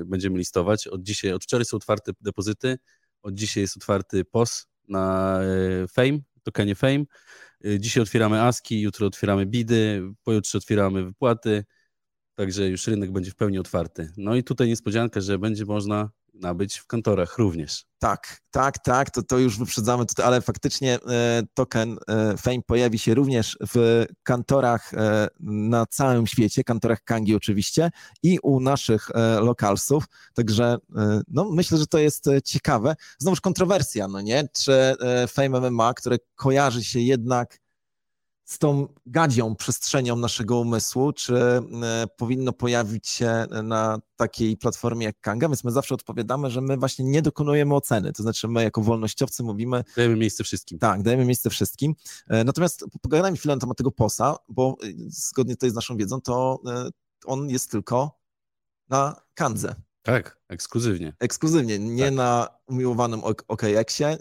będziemy 0.06 0.38
listować. 0.38 0.86
Od 0.86 1.02
dzisiaj, 1.02 1.32
od 1.32 1.44
wczoraj 1.44 1.64
są 1.64 1.76
otwarte 1.76 2.12
depozyty, 2.20 2.78
od 3.22 3.34
dzisiaj 3.34 3.60
jest 3.60 3.76
otwarty 3.76 4.24
POS 4.24 4.66
na 4.88 5.38
e, 5.42 5.88
Fame, 5.88 6.18
tokenie 6.42 6.74
Fame. 6.74 7.04
E, 7.64 7.80
dzisiaj 7.80 8.02
otwieramy 8.02 8.42
ASKI, 8.42 8.80
jutro 8.80 9.06
otwieramy 9.06 9.46
BIDy, 9.46 10.02
pojutrze 10.24 10.58
otwieramy 10.58 11.04
wypłaty, 11.04 11.64
także 12.34 12.68
już 12.68 12.86
rynek 12.86 13.12
będzie 13.12 13.30
w 13.30 13.34
pełni 13.34 13.58
otwarty. 13.58 14.12
No 14.16 14.36
i 14.36 14.44
tutaj 14.44 14.68
niespodzianka, 14.68 15.20
że 15.20 15.38
będzie 15.38 15.64
można 15.64 16.10
nabyć 16.34 16.78
w 16.78 16.86
kantorach 16.86 17.38
również. 17.38 17.84
Tak, 17.98 18.40
tak, 18.50 18.78
tak, 18.78 19.10
to, 19.10 19.22
to 19.22 19.38
już 19.38 19.58
wyprzedzamy 19.58 20.06
tutaj, 20.06 20.26
ale 20.26 20.40
faktycznie 20.40 20.94
e, 20.94 21.42
token 21.54 21.98
e, 22.08 22.36
Fame 22.36 22.62
pojawi 22.66 22.98
się 22.98 23.14
również 23.14 23.58
w 23.74 24.04
kantorach 24.22 24.94
e, 24.94 25.28
na 25.40 25.86
całym 25.86 26.26
świecie, 26.26 26.64
kantorach 26.64 27.04
Kangi 27.04 27.34
oczywiście 27.34 27.90
i 28.22 28.38
u 28.42 28.60
naszych 28.60 29.08
lokalsów, 29.40 30.04
także 30.34 30.76
no, 31.28 31.50
myślę, 31.50 31.78
że 31.78 31.86
to 31.86 31.98
jest 31.98 32.26
ciekawe. 32.44 32.96
Znowuż 33.18 33.40
kontrowersja, 33.40 34.08
no 34.08 34.20
nie, 34.20 34.48
czy 34.52 34.94
Fame 35.28 35.60
MMA, 35.70 35.94
które 35.94 36.16
kojarzy 36.34 36.84
się 36.84 37.00
jednak 37.00 37.58
z 38.44 38.58
tą 38.58 38.88
gadzią 39.06 39.56
przestrzenią 39.56 40.16
naszego 40.16 40.60
umysłu, 40.60 41.12
czy 41.12 41.36
e, 41.36 41.62
powinno 42.16 42.52
pojawić 42.52 43.08
się 43.08 43.46
na 43.62 43.98
takiej 44.16 44.56
platformie 44.56 45.06
jak 45.06 45.20
Kanga, 45.20 45.48
więc 45.48 45.64
my 45.64 45.70
zawsze 45.70 45.94
odpowiadamy, 45.94 46.50
że 46.50 46.60
my 46.60 46.76
właśnie 46.76 47.04
nie 47.04 47.22
dokonujemy 47.22 47.74
oceny, 47.74 48.12
to 48.12 48.22
znaczy 48.22 48.48
my 48.48 48.62
jako 48.62 48.82
wolnościowcy 48.82 49.42
mówimy... 49.42 49.84
Dajemy 49.96 50.16
miejsce 50.16 50.44
wszystkim. 50.44 50.78
Tak, 50.78 51.02
dajemy 51.02 51.24
miejsce 51.24 51.50
wszystkim. 51.50 51.94
E, 52.28 52.44
natomiast 52.44 52.84
pogadajmy 53.02 53.36
chwilę 53.36 53.54
na 53.54 53.60
temat 53.60 53.78
tego 53.78 53.90
POSA, 53.90 54.36
bo 54.48 54.76
e, 54.82 54.86
zgodnie 55.08 55.54
tutaj 55.54 55.70
z 55.70 55.74
naszą 55.74 55.96
wiedzą, 55.96 56.20
to 56.20 56.62
on 57.24 57.50
jest 57.50 57.70
tylko 57.70 58.18
na 58.88 59.20
Kandze. 59.34 59.74
Tak, 60.02 60.38
ekskluzywnie. 60.48 61.12
Ekskluzywnie, 61.20 61.78
nie 61.78 62.04
tak. 62.04 62.14
na 62.14 62.48
umiłowanym 62.66 63.20
OKX-ie 63.24 64.18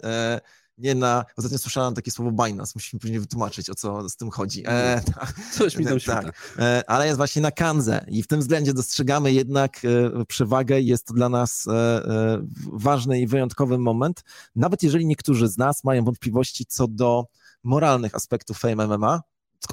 nie 0.78 0.94
na. 0.94 1.24
Ostatnio 1.36 1.58
słyszałem 1.58 1.94
takie 1.94 2.10
słowo 2.10 2.44
Binance, 2.44 2.72
musimy 2.74 3.00
później 3.00 3.20
wytłumaczyć, 3.20 3.70
o 3.70 3.74
co 3.74 4.08
z 4.08 4.16
tym 4.16 4.30
chodzi. 4.30 4.62
E, 4.66 5.00
tak. 5.14 5.34
Coś 5.52 5.76
mi 5.76 5.84
tam 5.84 6.00
tak. 6.00 6.54
E, 6.58 6.82
ale 6.86 7.06
jest 7.06 7.16
właśnie 7.16 7.42
na 7.42 7.50
Kanze 7.50 8.04
i 8.08 8.22
w 8.22 8.26
tym 8.26 8.40
względzie 8.40 8.74
dostrzegamy 8.74 9.32
jednak 9.32 9.80
e, 9.84 10.24
przewagę. 10.24 10.80
Jest 10.80 11.06
to 11.06 11.14
dla 11.14 11.28
nas 11.28 11.66
e, 11.66 11.72
e, 11.72 12.46
ważny 12.72 13.20
i 13.20 13.26
wyjątkowy 13.26 13.78
moment, 13.78 14.24
nawet 14.56 14.82
jeżeli 14.82 15.06
niektórzy 15.06 15.48
z 15.48 15.58
nas 15.58 15.84
mają 15.84 16.04
wątpliwości 16.04 16.66
co 16.66 16.88
do 16.88 17.24
moralnych 17.62 18.14
aspektów 18.14 18.58
Fame 18.58 18.86
MMA, 18.86 19.22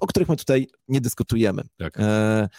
o 0.01 0.07
których 0.07 0.29
my 0.29 0.37
tutaj 0.37 0.67
nie 0.87 1.01
dyskutujemy. 1.01 1.63
Tak. 1.77 1.93
E, 1.99 2.49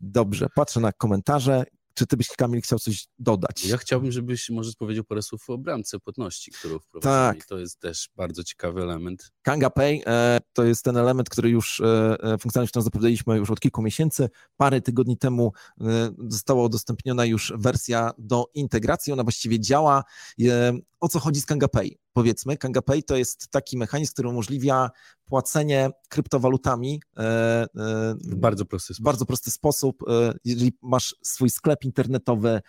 dobrze, 0.00 0.46
patrzę 0.54 0.80
na 0.80 0.92
komentarze. 0.92 1.64
Czy 2.00 2.06
ty 2.06 2.16
byś, 2.16 2.28
Kamil, 2.28 2.60
chciał 2.60 2.78
coś 2.78 3.06
dodać? 3.18 3.64
Ja 3.64 3.76
chciałbym, 3.76 4.12
żebyś 4.12 4.50
może 4.50 4.72
powiedział 4.78 5.04
parę 5.04 5.22
słów 5.22 5.50
o 5.50 5.58
bramce 5.58 5.98
płatności, 5.98 6.50
którą 6.50 6.78
wprowadzili. 6.78 7.40
Tak. 7.40 7.48
To 7.48 7.58
jest 7.58 7.80
też 7.80 8.08
bardzo 8.16 8.44
ciekawy 8.44 8.82
element. 8.82 9.32
Kanga 9.42 9.70
Pay 9.70 10.00
e, 10.06 10.38
to 10.52 10.64
jest 10.64 10.84
ten 10.84 10.96
element, 10.96 11.28
który 11.28 11.50
już 11.50 11.80
e, 11.80 12.16
e 12.22 12.38
funkcjonalność, 12.38 12.70
którą 12.70 12.82
zapowiedzieliśmy 12.82 13.36
już 13.36 13.50
od 13.50 13.60
kilku 13.60 13.82
miesięcy. 13.82 14.28
Parę 14.56 14.80
tygodni 14.80 15.18
temu 15.18 15.52
e, 15.80 15.84
została 16.28 16.64
udostępniona 16.64 17.24
już 17.24 17.52
wersja 17.56 18.10
do 18.18 18.44
integracji. 18.54 19.12
Ona 19.12 19.22
właściwie 19.22 19.60
działa. 19.60 20.04
E, 20.42 20.72
o 21.00 21.08
co 21.08 21.18
chodzi 21.18 21.40
z 21.40 21.46
Kanga 21.46 21.68
Pay? 21.68 21.98
Powiedzmy, 22.12 22.56
Kanga 22.56 22.82
Pay 22.82 23.02
to 23.02 23.16
jest 23.16 23.48
taki 23.48 23.76
mechanizm, 23.76 24.12
który 24.12 24.28
umożliwia 24.28 24.90
płacenie 25.24 25.90
kryptowalutami 26.08 27.02
e, 27.16 27.22
e, 27.22 27.66
w 28.14 28.34
bardzo 28.34 28.64
prosty 28.64 28.94
sposób. 28.94 29.04
Bardzo 29.04 29.26
prosty 29.26 29.50
sposób. 29.50 30.02
E, 30.08 30.34
jeżeli 30.44 30.72
masz 30.82 31.16
swój 31.22 31.50
sklep 31.50 31.84
internetowy, 31.84 32.60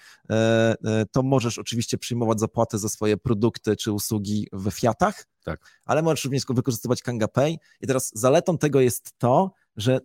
to 1.12 1.23
możesz 1.23 1.58
oczywiście 1.58 1.97
przyjmować 1.97 2.39
zapłatę 2.39 2.77
za 2.77 2.89
swoje 2.89 3.17
produkty 3.17 3.75
czy 3.75 3.91
usługi 3.91 4.47
we 4.54 4.71
fiatach, 4.71 5.25
tak. 5.43 5.60
ale 5.86 6.01
możesz 6.01 6.23
również 6.25 6.43
wykorzystywać 6.49 7.01
Kanga 7.01 7.27
Pay. 7.27 7.56
I 7.82 7.88
teraz 7.88 8.12
zaletą 8.15 8.58
tego 8.58 8.82
jest 8.82 9.13
to, 9.17 9.51
że 9.75 9.99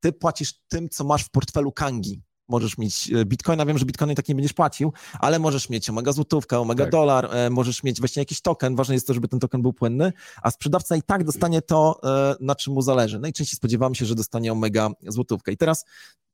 ty 0.00 0.12
płacisz 0.12 0.54
tym, 0.68 0.88
co 0.88 1.04
masz 1.04 1.24
w 1.24 1.30
portfelu 1.30 1.72
Kangi 1.72 2.22
możesz 2.50 2.78
mieć 2.78 3.10
e, 3.12 3.24
bitcoina, 3.24 3.66
wiem, 3.66 3.78
że 3.78 3.84
bitcoiny 3.84 4.14
tak 4.14 4.28
nie 4.28 4.34
będziesz 4.34 4.52
płacił, 4.52 4.92
ale 5.18 5.38
możesz 5.38 5.68
mieć 5.68 5.90
omega 5.90 6.12
złotówkę, 6.12 6.60
omega 6.60 6.84
tak. 6.84 6.92
dolar, 6.92 7.28
e, 7.32 7.50
możesz 7.50 7.82
mieć 7.82 8.00
właśnie 8.00 8.20
jakiś 8.20 8.40
token, 8.40 8.76
ważne 8.76 8.94
jest 8.94 9.06
to, 9.06 9.14
żeby 9.14 9.28
ten 9.28 9.40
token 9.40 9.62
był 9.62 9.72
płynny, 9.72 10.12
a 10.42 10.50
sprzedawca 10.50 10.96
i 10.96 11.02
tak 11.02 11.24
dostanie 11.24 11.62
to, 11.62 12.00
e, 12.04 12.34
na 12.40 12.54
czym 12.54 12.72
mu 12.72 12.82
zależy. 12.82 13.18
Najczęściej 13.18 13.56
spodziewamy 13.56 13.94
się, 13.94 14.06
że 14.06 14.14
dostanie 14.14 14.52
omega 14.52 14.90
złotówkę. 15.06 15.52
I 15.52 15.56
teraz, 15.56 15.84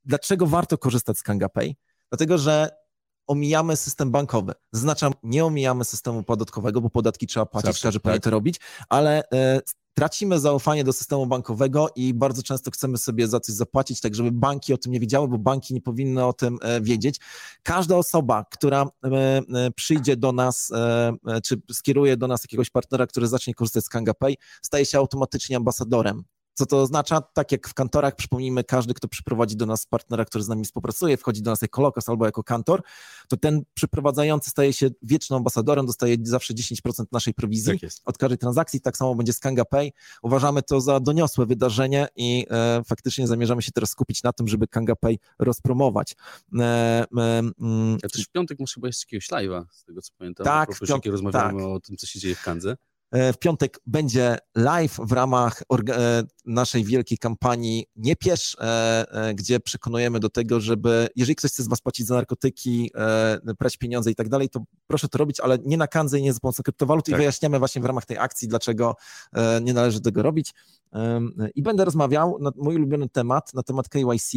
dlaczego 0.04 0.46
warto 0.46 0.78
korzystać 0.78 1.18
z 1.18 1.22
KangaPay? 1.22 1.76
Dlatego, 2.10 2.38
że 2.38 2.70
omijamy 3.26 3.76
system 3.76 4.10
bankowy. 4.10 4.52
Zaznaczam, 4.72 5.12
nie 5.22 5.44
omijamy 5.44 5.84
systemu 5.84 6.22
podatkowego, 6.22 6.80
bo 6.80 6.90
podatki 6.90 7.26
trzeba 7.26 7.46
płacić, 7.46 7.66
Zawsze, 7.66 7.82
każdy 7.82 7.98
tak. 7.98 8.02
powinien 8.02 8.20
to 8.20 8.30
robić, 8.30 8.60
ale 8.88 9.22
tracimy 9.96 10.40
zaufanie 10.40 10.84
do 10.84 10.92
systemu 10.92 11.26
bankowego 11.26 11.88
i 11.96 12.14
bardzo 12.14 12.42
często 12.42 12.70
chcemy 12.70 12.98
sobie 12.98 13.28
za 13.28 13.40
coś 13.40 13.54
zapłacić, 13.54 14.00
tak 14.00 14.14
żeby 14.14 14.32
banki 14.32 14.74
o 14.74 14.78
tym 14.78 14.92
nie 14.92 15.00
wiedziały, 15.00 15.28
bo 15.28 15.38
banki 15.38 15.74
nie 15.74 15.80
powinny 15.80 16.24
o 16.24 16.32
tym 16.32 16.58
e, 16.62 16.80
wiedzieć. 16.80 17.20
Każda 17.62 17.96
osoba, 17.96 18.44
która 18.50 18.82
e, 19.04 19.08
e, 19.08 19.70
przyjdzie 19.70 20.16
do 20.16 20.32
nas, 20.32 20.72
czy 21.44 21.60
skieruje 21.72 22.16
do 22.16 22.26
nas 22.26 22.44
jakiegoś 22.44 22.70
partnera, 22.70 23.06
który 23.06 23.26
zacznie 23.26 23.54
korzystać 23.54 23.84
z 23.84 23.88
KangaPay, 23.88 24.36
staje 24.62 24.86
się 24.86 24.98
automatycznie 24.98 25.56
ambasadorem 25.56 26.24
co 26.56 26.66
to 26.66 26.82
oznacza? 26.82 27.20
Tak 27.20 27.52
jak 27.52 27.68
w 27.68 27.74
kantorach, 27.74 28.16
przypomnijmy, 28.16 28.64
każdy, 28.64 28.94
kto 28.94 29.08
przyprowadzi 29.08 29.56
do 29.56 29.66
nas 29.66 29.86
partnera, 29.86 30.24
który 30.24 30.44
z 30.44 30.48
nami 30.48 30.64
współpracuje, 30.64 31.16
wchodzi 31.16 31.42
do 31.42 31.50
nas 31.50 31.62
jako 31.62 31.82
lokas 31.82 32.08
albo 32.08 32.26
jako 32.26 32.42
kantor, 32.44 32.82
to 33.28 33.36
ten 33.36 33.62
przyprowadzający 33.74 34.50
staje 34.50 34.72
się 34.72 34.88
wiecznym 35.02 35.36
ambasadorem, 35.36 35.86
dostaje 35.86 36.16
zawsze 36.22 36.54
10% 36.54 37.04
naszej 37.12 37.34
prowizji 37.34 37.80
tak 37.80 37.90
od 38.04 38.18
każdej 38.18 38.38
transakcji. 38.38 38.80
Tak 38.80 38.96
samo 38.96 39.14
będzie 39.14 39.32
z 39.32 39.38
Kanga 39.38 39.64
Pay. 39.64 39.90
Uważamy 40.22 40.62
to 40.62 40.80
za 40.80 41.00
doniosłe 41.00 41.46
wydarzenie 41.46 42.08
i 42.16 42.46
e, 42.50 42.82
faktycznie 42.86 43.26
zamierzamy 43.26 43.62
się 43.62 43.72
teraz 43.72 43.90
skupić 43.90 44.22
na 44.22 44.32
tym, 44.32 44.48
żeby 44.48 44.68
Kanga 44.68 44.96
Pay 44.96 45.16
rozpromować. 45.38 46.14
E, 46.58 46.62
e, 46.62 47.06
mm, 47.60 47.98
ja 48.02 48.08
też 48.08 48.24
w 48.24 48.30
piątek 48.30 48.58
muszę 48.58 48.74
chyba 48.74 48.86
jeszcze 48.86 49.06
jakiegoś 49.06 49.28
live'a, 49.28 49.64
z 49.72 49.84
tego 49.84 50.02
co 50.02 50.12
pamiętam. 50.18 50.44
Tak, 50.44 50.74
w 50.74 50.80
piątek 50.88 51.12
rozmawiamy 51.12 51.60
tak. 51.60 51.68
o 51.68 51.80
tym, 51.80 51.96
co 51.96 52.06
się 52.06 52.18
dzieje 52.18 52.34
w 52.34 52.42
Kandze. 52.42 52.76
E, 53.10 53.32
w 53.32 53.38
piątek 53.38 53.80
będzie 53.86 54.38
live 54.54 54.96
w 54.98 55.12
ramach 55.12 55.62
e, 55.88 56.22
naszej 56.44 56.84
wielkiej 56.84 57.18
kampanii 57.18 57.86
Nie 57.96 58.16
Piesz, 58.16 58.56
e, 58.60 59.32
gdzie 59.34 59.60
przekonujemy 59.60 60.20
do 60.20 60.30
tego, 60.30 60.60
żeby, 60.60 61.08
jeżeli 61.16 61.36
ktoś 61.36 61.50
chce 61.50 61.62
z 61.62 61.68
Was 61.68 61.80
płacić 61.80 62.06
za 62.06 62.14
narkotyki, 62.14 62.90
brać 63.58 63.76
pieniądze 63.76 64.10
i 64.10 64.14
tak 64.14 64.28
dalej, 64.28 64.48
to 64.48 64.60
proszę 64.86 65.08
to 65.08 65.18
robić, 65.18 65.40
ale 65.40 65.58
nie 65.64 65.76
na 65.76 65.86
kandze 65.86 66.18
i 66.18 66.22
nie 66.22 66.32
za 66.32 66.40
pomocą 66.40 66.62
kryptowalut 66.62 67.04
tak. 67.04 67.14
i 67.14 67.16
wyjaśniamy 67.16 67.58
właśnie 67.58 67.82
w 67.82 67.84
ramach 67.84 68.04
tej 68.04 68.18
akcji, 68.18 68.48
dlaczego 68.48 68.96
nie 69.62 69.74
należy 69.74 70.00
tego 70.00 70.22
robić. 70.22 70.54
I 71.54 71.62
będę 71.62 71.84
rozmawiał 71.84 72.38
na 72.40 72.50
mój 72.56 72.76
ulubiony 72.76 73.08
temat, 73.08 73.54
na 73.54 73.62
temat 73.62 73.88
KYC, 73.88 74.32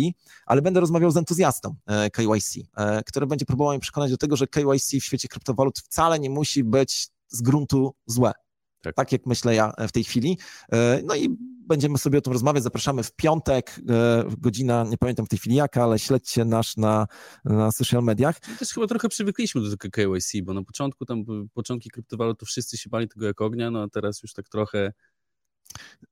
ale 0.46 0.62
będę 0.62 0.80
rozmawiał 0.80 1.12
z 1.12 1.18
entuzjastą 1.18 1.76
KYC, 2.14 2.60
który 3.06 3.28
będzie 3.28 3.46
próbował 3.46 3.74
mnie 3.74 3.80
przekonać 3.80 4.12
do 4.12 4.18
tego, 4.18 4.36
że 4.36 4.48
KYC 4.48 4.92
w 4.92 5.04
świecie 5.04 5.28
kryptowalut 5.28 5.80
wcale 5.80 6.20
nie 6.20 6.30
musi 6.30 6.64
być 6.64 7.08
z 7.28 7.42
gruntu 7.42 7.96
złe 8.06 8.34
tak. 8.82 8.96
tak 8.96 9.12
jak 9.12 9.26
myślę 9.26 9.56
ja 9.56 9.74
e, 9.78 9.88
w 9.88 9.92
tej 9.92 10.04
chwili. 10.04 10.38
E, 10.72 11.02
no 11.06 11.16
i 11.16 11.38
będziemy 11.68 11.98
sobie 11.98 12.18
o 12.18 12.22
tym 12.22 12.34
rozmawiać. 12.34 12.64
Zapraszamy 12.64 13.04
w 13.04 13.12
piątek, 13.12 13.80
e, 13.90 14.24
godzina, 14.38 14.84
nie 14.84 14.98
pamiętam 14.98 15.26
w 15.26 15.30
tej 15.30 15.40
chwili 15.40 15.56
jaka, 15.56 15.84
ale 15.84 16.00
śledźcie 16.00 16.46
nasz 16.46 16.78
na, 16.78 17.08
na 17.46 17.72
social 17.72 18.04
mediach. 18.04 18.36
My 18.48 18.58
też 18.58 18.70
chyba 18.70 18.88
trochę 18.88 19.10
przywykliśmy 19.10 19.62
do 19.62 19.78
tego 19.78 19.92
KYC, 19.92 20.32
bo 20.44 20.54
na 20.54 20.64
początku 20.64 21.06
tam 21.06 21.24
początki 21.54 21.90
kryptowalut 21.90 22.40
to 22.40 22.46
wszyscy 22.46 22.78
się 22.78 22.90
bali 22.90 23.08
tego 23.08 23.26
jak 23.26 23.42
ognia, 23.42 23.72
no 23.72 23.84
a 23.84 23.88
teraz 23.88 24.22
już 24.24 24.34
tak 24.34 24.50
trochę 24.50 24.94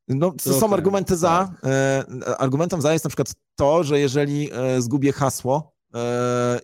no, 0.07 0.31
to 0.43 0.59
są 0.59 0.73
argumenty 0.73 1.17
za. 1.17 1.53
Tak. 1.61 2.39
Argumentem 2.41 2.81
za 2.81 2.93
jest 2.93 3.05
na 3.05 3.09
przykład 3.09 3.33
to, 3.55 3.83
że 3.83 3.99
jeżeli 3.99 4.49
zgubię 4.79 5.11
hasło 5.11 5.75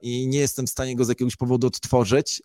i 0.01 0.27
nie 0.27 0.39
jestem 0.39 0.67
w 0.67 0.69
stanie 0.69 0.95
go 0.95 1.05
z 1.05 1.09
jakiegoś 1.09 1.35
powodu 1.35 1.67
odtworzyć 1.67 2.41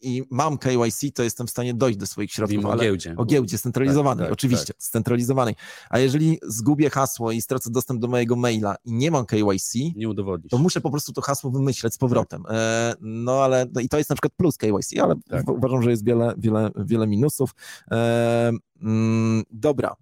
i 0.00 0.22
mam 0.30 0.58
KYC, 0.58 1.12
to 1.14 1.22
jestem 1.22 1.46
w 1.46 1.50
stanie 1.50 1.74
dojść 1.74 1.98
do 1.98 2.06
swoich 2.06 2.32
środków. 2.32 2.56
Mówimy 2.56 2.72
o 2.72 2.76
giełdzie. 2.76 3.14
O 3.16 3.24
giełdzie 3.24 3.58
scentralizowanej, 3.58 4.18
tak, 4.18 4.26
tak, 4.26 4.32
oczywiście, 4.32 4.74
tak. 4.74 4.82
scentralizowanej. 4.82 5.54
A 5.90 5.98
jeżeli 5.98 6.38
zgubię 6.42 6.90
hasło 6.90 7.32
i 7.32 7.40
stracę 7.40 7.70
dostęp 7.70 8.00
do 8.00 8.08
mojego 8.08 8.36
maila 8.36 8.76
i 8.84 8.92
nie 8.92 9.10
mam 9.10 9.26
KYC, 9.26 9.74
nie 9.96 10.08
to 10.50 10.58
muszę 10.58 10.80
po 10.80 10.90
prostu 10.90 11.12
to 11.12 11.20
hasło 11.20 11.50
wymyśleć 11.50 11.94
z 11.94 11.98
powrotem. 11.98 12.42
Tak. 12.42 12.52
E, 12.54 12.94
no 13.00 13.44
ale 13.44 13.66
no, 13.74 13.80
i 13.80 13.88
to 13.88 13.98
jest 13.98 14.10
na 14.10 14.16
przykład 14.16 14.32
plus 14.36 14.56
KYC, 14.56 14.98
ale 15.02 15.14
tak. 15.28 15.48
uważam, 15.48 15.82
że 15.82 15.90
jest 15.90 16.04
wiele, 16.04 16.34
wiele, 16.38 16.70
wiele 16.76 17.06
minusów. 17.06 17.54
E, 17.90 18.52
mm, 18.82 19.42
dobra, 19.50 19.96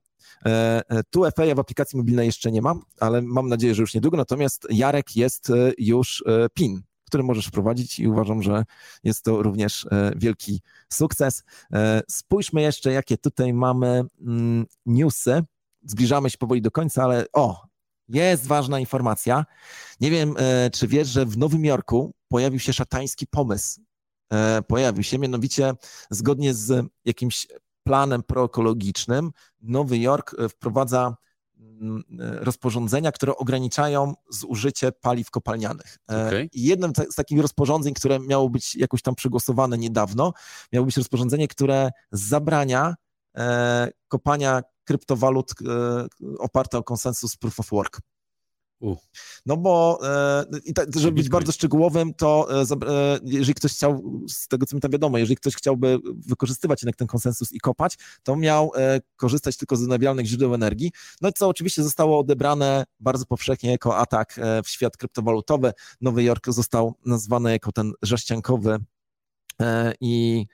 e, 0.44 0.82
tu 1.10 1.24
FA 1.24 1.54
w 1.54 1.58
aplikacji 1.58 1.96
mobilnej 1.98 2.26
jeszcze 2.26 2.52
nie 2.52 2.62
mam, 2.62 2.80
ale 3.00 3.22
mam 3.22 3.48
nadzieję, 3.48 3.74
że 3.74 3.82
już 3.82 3.94
niedługo. 3.94 4.16
Natomiast 4.16 4.66
Jarek 4.70 5.16
jest 5.16 5.52
już 5.78 6.24
PIN 6.54 6.82
który 7.06 7.22
możesz 7.22 7.46
wprowadzić 7.46 7.98
i 7.98 8.08
uważam, 8.08 8.42
że 8.42 8.64
jest 9.04 9.24
to 9.24 9.42
również 9.42 9.86
e, 9.90 10.12
wielki 10.16 10.62
sukces. 10.92 11.44
E, 11.72 12.02
spójrzmy 12.10 12.62
jeszcze, 12.62 12.92
jakie 12.92 13.18
tutaj 13.18 13.52
mamy 13.52 14.04
mm, 14.20 14.66
newsy 14.86 15.42
zbliżamy 15.84 16.30
się 16.30 16.38
powoli 16.38 16.62
do 16.62 16.70
końca, 16.70 17.04
ale 17.04 17.26
o, 17.32 17.66
jest 18.08 18.46
ważna 18.46 18.80
informacja. 18.80 19.44
Nie 20.00 20.10
wiem, 20.10 20.34
e, 20.38 20.70
czy 20.70 20.88
wiesz, 20.88 21.08
że 21.08 21.26
w 21.26 21.38
Nowym 21.38 21.64
Jorku 21.64 22.14
pojawił 22.28 22.60
się 22.60 22.72
szatański 22.72 23.26
pomysł. 23.26 23.80
Pojawił 24.66 25.02
się, 25.02 25.18
mianowicie 25.18 25.72
zgodnie 26.10 26.54
z 26.54 26.86
jakimś 27.04 27.46
planem 27.82 28.22
proekologicznym, 28.22 29.30
Nowy 29.62 29.98
Jork 29.98 30.36
wprowadza 30.50 31.16
rozporządzenia, 32.18 33.12
które 33.12 33.36
ograniczają 33.36 34.14
zużycie 34.30 34.92
paliw 34.92 35.30
kopalnianych. 35.30 35.98
Okay. 36.08 36.48
I 36.52 36.62
jednym 36.62 36.92
z 37.10 37.14
takich 37.14 37.40
rozporządzeń, 37.40 37.94
które 37.94 38.20
miało 38.20 38.50
być 38.50 38.74
jakoś 38.74 39.02
tam 39.02 39.14
przegłosowane 39.14 39.78
niedawno, 39.78 40.32
miało 40.72 40.86
być 40.86 40.96
rozporządzenie, 40.96 41.48
które 41.48 41.90
zabrania 42.12 42.94
kopania 44.08 44.62
kryptowalut 44.84 45.52
e, 45.52 46.06
oparte 46.38 46.78
o 46.78 46.82
konsensus 46.82 47.36
proof 47.36 47.60
of 47.60 47.70
work. 47.70 48.00
No 49.46 49.56
bo, 49.56 49.98
e, 50.66 50.72
tak, 50.74 50.96
żeby 50.96 51.12
być 51.12 51.28
bardzo 51.28 51.52
szczegółowym, 51.52 52.14
to 52.14 52.62
e, 52.62 53.18
jeżeli 53.24 53.54
ktoś 53.54 53.72
chciał, 53.72 54.22
z 54.28 54.48
tego 54.48 54.66
co 54.66 54.76
mi 54.76 54.80
tam 54.80 54.90
wiadomo, 54.90 55.18
jeżeli 55.18 55.36
ktoś 55.36 55.54
chciałby 55.54 55.98
wykorzystywać 56.26 56.82
jednak 56.82 56.96
ten 56.96 57.06
konsensus 57.06 57.52
i 57.52 57.60
kopać, 57.60 57.98
to 58.22 58.36
miał 58.36 58.72
korzystać 59.16 59.56
tylko 59.56 59.76
z 59.76 59.82
odnawialnych 59.82 60.26
źródeł 60.26 60.54
energii. 60.54 60.92
No 61.20 61.28
i 61.28 61.32
co 61.32 61.48
oczywiście 61.48 61.82
zostało 61.82 62.18
odebrane 62.18 62.84
bardzo 63.00 63.26
powszechnie 63.26 63.70
jako 63.70 63.96
atak 63.96 64.40
w 64.64 64.68
świat 64.68 64.96
kryptowalutowy. 64.96 65.72
Nowy 66.00 66.22
Jork 66.22 66.46
został 66.48 66.94
nazwany 67.06 67.52
jako 67.52 67.72
ten 67.72 67.92
rześciankowy 68.02 68.78
i 70.00 70.46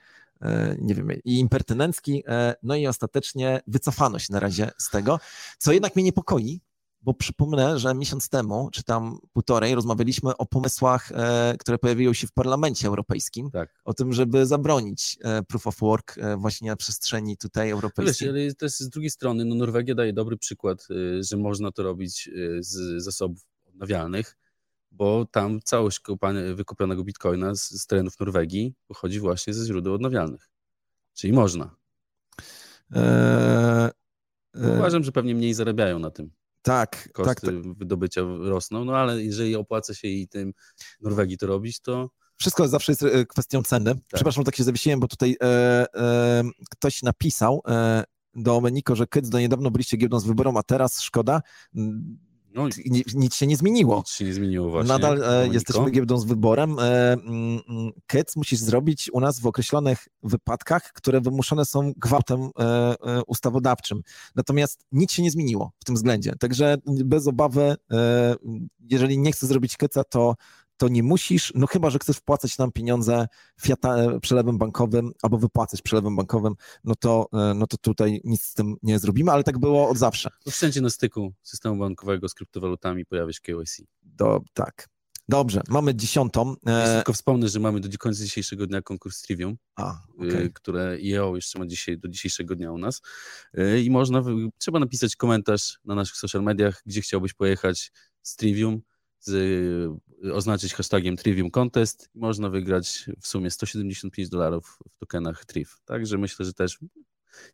E, 0.43 0.75
nie 0.81 0.95
wiem, 0.95 1.11
i 1.25 1.39
impertynencki, 1.39 2.23
e, 2.27 2.55
no 2.63 2.75
i 2.75 2.87
ostatecznie 2.87 3.61
wycofano 3.67 4.19
się 4.19 4.33
na 4.33 4.39
razie 4.39 4.71
z 4.77 4.89
tego, 4.89 5.19
co 5.57 5.71
jednak 5.71 5.95
mnie 5.95 6.03
niepokoi, 6.03 6.61
bo 7.03 7.13
przypomnę, 7.13 7.79
że 7.79 7.95
miesiąc 7.95 8.29
temu, 8.29 8.69
czy 8.71 8.83
tam 8.83 9.19
półtorej, 9.33 9.75
rozmawialiśmy 9.75 10.37
o 10.37 10.45
pomysłach, 10.45 11.11
e, 11.11 11.55
które 11.59 11.77
pojawiły 11.77 12.15
się 12.15 12.27
w 12.27 12.31
Parlamencie 12.31 12.87
Europejskim, 12.87 13.51
tak. 13.51 13.81
o 13.85 13.93
tym, 13.93 14.13
żeby 14.13 14.45
zabronić 14.45 15.17
proof 15.47 15.67
of 15.67 15.79
work 15.79 16.15
właśnie 16.37 16.69
na 16.69 16.75
przestrzeni 16.75 17.37
tutaj 17.37 17.69
europejskiej. 17.69 18.27
Wiesz, 18.27 18.43
ale 18.43 18.55
też 18.55 18.71
z 18.71 18.89
drugiej 18.89 19.09
strony, 19.09 19.45
no 19.45 19.55
Norwegia 19.55 19.95
daje 19.95 20.13
dobry 20.13 20.37
przykład, 20.37 20.87
że 21.19 21.37
można 21.37 21.71
to 21.71 21.83
robić 21.83 22.29
z 22.59 23.03
zasobów 23.03 23.41
odnawialnych, 23.67 24.37
bo 24.91 25.25
tam 25.31 25.59
całość 25.61 26.01
wykupionego 26.55 27.03
bitcoina 27.03 27.55
z, 27.55 27.69
z 27.69 27.87
terenów 27.87 28.19
Norwegii 28.19 28.73
pochodzi 28.87 29.19
właśnie 29.19 29.53
ze 29.53 29.65
źródeł 29.65 29.93
odnawialnych. 29.93 30.49
Czyli 31.13 31.33
można. 31.33 31.75
Eee, 32.91 33.91
Uważam, 34.77 35.03
że 35.03 35.11
pewnie 35.11 35.35
mniej 35.35 35.53
zarabiają 35.53 35.99
na 35.99 36.11
tym. 36.11 36.31
Tak, 36.63 37.09
Koszty 37.13 37.35
tak, 37.35 37.55
tak. 37.55 37.77
wydobycia 37.77 38.21
rosną, 38.39 38.85
no 38.85 38.97
ale 38.97 39.23
jeżeli 39.23 39.55
opłaca 39.55 39.93
się 39.93 40.07
i 40.07 40.27
tym 40.27 40.53
Norwegii 41.01 41.37
to 41.37 41.47
robić, 41.47 41.79
to 41.79 42.09
wszystko 42.39 42.67
zawsze 42.67 42.91
jest 42.91 43.03
e, 43.03 43.25
kwestią 43.25 43.63
ceny. 43.63 43.95
Tak. 43.95 44.03
Przepraszam, 44.13 44.43
tak 44.43 44.55
się 44.55 44.63
zawiesiłem, 44.63 44.99
bo 44.99 45.07
tutaj 45.07 45.35
e, 45.43 45.45
e, 45.95 46.43
ktoś 46.71 47.03
napisał 47.03 47.61
e, 47.67 48.03
do 48.35 48.61
Meniko, 48.61 48.95
że 48.95 49.07
Kyc 49.07 49.29
do 49.29 49.39
niedawno 49.39 49.71
byliście 49.71 49.97
giełdą 49.97 50.19
z 50.19 50.25
wyborą, 50.25 50.57
a 50.57 50.63
teraz 50.63 51.01
szkoda. 51.01 51.41
No, 52.53 52.67
nic 53.15 53.35
się 53.35 53.47
nie 53.47 53.57
zmieniło. 53.57 53.97
Nic 53.97 54.09
się 54.09 54.25
nie 54.25 54.33
zmieniło 54.33 54.69
właśnie. 54.69 54.87
Nadal 54.87 55.23
e, 55.23 55.47
jesteśmy 55.47 55.91
giełdą 55.91 56.17
z 56.17 56.25
wyborem. 56.25 56.79
E, 56.79 57.13
mm, 57.13 57.59
mm, 57.69 57.91
KEC 58.07 58.35
musisz 58.35 58.59
zrobić 58.59 59.09
u 59.13 59.19
nas 59.19 59.39
w 59.39 59.47
określonych 59.47 60.07
wypadkach, 60.23 60.91
które 60.93 61.21
wymuszone 61.21 61.65
są 61.65 61.93
gwałtem 61.97 62.49
e, 62.59 62.95
ustawodawczym. 63.27 64.01
Natomiast 64.35 64.85
nic 64.91 65.11
się 65.11 65.23
nie 65.23 65.31
zmieniło 65.31 65.71
w 65.79 65.85
tym 65.85 65.95
względzie. 65.95 66.33
Także 66.39 66.77
bez 66.85 67.27
obawy, 67.27 67.75
jeżeli 68.89 69.17
nie 69.17 69.31
chcesz 69.31 69.49
zrobić 69.49 69.77
KECA, 69.77 70.03
to 70.03 70.35
to 70.83 70.89
nie 70.89 71.03
musisz, 71.03 71.51
no 71.55 71.67
chyba, 71.67 71.89
że 71.89 71.99
chcesz 71.99 72.17
wpłacać 72.17 72.57
nam 72.57 72.71
pieniądze 72.71 73.27
fiata, 73.61 73.97
e, 73.97 74.19
przelewem 74.19 74.57
bankowym 74.57 75.11
albo 75.21 75.37
wypłacać 75.37 75.81
przelewem 75.81 76.15
bankowym, 76.15 76.53
no 76.83 76.95
to, 76.95 77.27
e, 77.33 77.53
no 77.53 77.67
to 77.67 77.77
tutaj 77.77 78.21
nic 78.23 78.43
z 78.43 78.53
tym 78.53 78.75
nie 78.83 78.99
zrobimy, 78.99 79.31
ale 79.31 79.43
tak 79.43 79.59
było 79.59 79.89
od 79.89 79.97
zawsze. 79.97 80.29
No 80.45 80.51
wszędzie 80.51 80.81
na 80.81 80.89
styku 80.89 81.33
systemu 81.43 81.77
bankowego 81.77 82.29
z 82.29 82.33
kryptowalutami 82.33 83.05
pojawia 83.05 83.33
się 83.33 83.39
KYC. 83.41 83.81
Do, 84.01 84.41
tak. 84.53 84.89
Dobrze, 85.29 85.61
mamy 85.69 85.95
dziesiątą. 85.95 86.55
E... 86.65 86.95
Tylko 86.95 87.13
wspomnę, 87.13 87.49
że 87.49 87.59
mamy 87.59 87.79
do 87.79 87.97
końca 87.97 88.23
dzisiejszego 88.23 88.67
dnia 88.67 88.81
konkurs 88.81 89.21
Trivium, 89.21 89.57
A, 89.75 90.01
okay. 90.17 90.49
które 90.53 90.97
IEO 90.99 91.35
jeszcze 91.35 91.59
ma 91.59 91.65
dzisiaj, 91.65 91.97
do 91.97 92.07
dzisiejszego 92.07 92.55
dnia 92.55 92.71
u 92.71 92.77
nas. 92.77 93.01
E, 93.53 93.79
I 93.81 93.89
można, 93.89 94.23
trzeba 94.57 94.79
napisać 94.79 95.15
komentarz 95.15 95.79
na 95.85 95.95
naszych 95.95 96.15
social 96.15 96.43
mediach, 96.43 96.81
gdzie 96.85 97.01
chciałbyś 97.01 97.33
pojechać 97.33 97.91
z 98.21 98.35
Trivium 98.35 98.81
z, 99.23 99.91
oznaczyć 100.33 100.73
hashtagiem 100.73 101.17
Trivium 101.17 101.51
Contest 101.51 102.09
i 102.15 102.19
można 102.19 102.49
wygrać 102.49 103.05
w 103.21 103.27
sumie 103.27 103.51
175 103.51 104.29
dolarów 104.29 104.79
w 104.91 104.97
tokenach 104.97 105.45
Triv. 105.45 105.71
Także 105.85 106.17
myślę, 106.17 106.45
że 106.45 106.53
też 106.53 106.79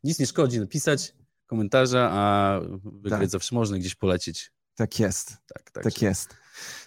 nic 0.04 0.20
nie 0.20 0.26
szkodzi 0.26 0.60
napisać 0.60 1.16
komentarza, 1.48 2.10
a 2.12 2.60
wygrać 2.84 3.22
tak. 3.22 3.30
zawsze 3.30 3.56
można 3.56 3.78
gdzieś 3.78 3.96
polecieć. 3.96 4.52
Tak 4.76 5.00
jest. 5.00 5.30
Tak, 5.30 5.72
tak, 5.72 5.84
tak 5.84 6.02
jest. 6.02 6.30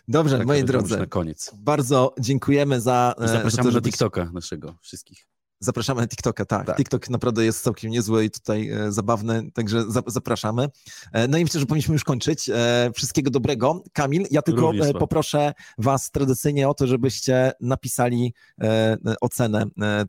Dobrze, 0.09 0.38
tak 0.38 0.47
moi 0.47 0.64
drodzy. 0.64 0.99
Na 0.99 1.07
koniec. 1.07 1.51
Bardzo 1.55 2.14
dziękujemy 2.21 2.81
za. 2.81 3.14
I 3.25 3.29
zapraszamy 3.29 3.73
do 3.73 3.81
TikToka 3.81 4.31
naszego 4.33 4.79
wszystkich. 4.83 5.32
Zapraszamy 5.62 6.01
na 6.01 6.09
TikToka, 6.09 6.44
tak. 6.44 6.66
tak. 6.66 6.77
TikTok 6.77 7.11
naprawdę 7.11 7.44
jest 7.44 7.62
całkiem 7.62 7.90
niezły 7.90 8.25
i 8.25 8.31
tutaj 8.31 8.70
e, 8.70 8.92
zabawny, 8.92 9.51
także 9.55 9.90
za, 9.90 10.03
zapraszamy. 10.07 10.68
E, 11.12 11.29
no 11.29 11.38
i 11.38 11.42
myślę, 11.42 11.61
że 11.61 11.66
powinniśmy 11.66 11.92
już 11.92 12.05
kończyć. 12.05 12.51
E, 12.51 12.90
wszystkiego 12.94 13.31
dobrego. 13.31 13.83
Kamil, 13.92 14.27
ja 14.31 14.42
tylko 14.42 14.61
Również 14.61 14.92
poproszę 14.92 15.53
Was 15.79 16.11
tradycyjnie 16.11 16.68
o 16.68 16.75
to, 16.75 16.87
żebyście 16.87 17.53
napisali 17.61 18.35
ocenę 19.20 19.64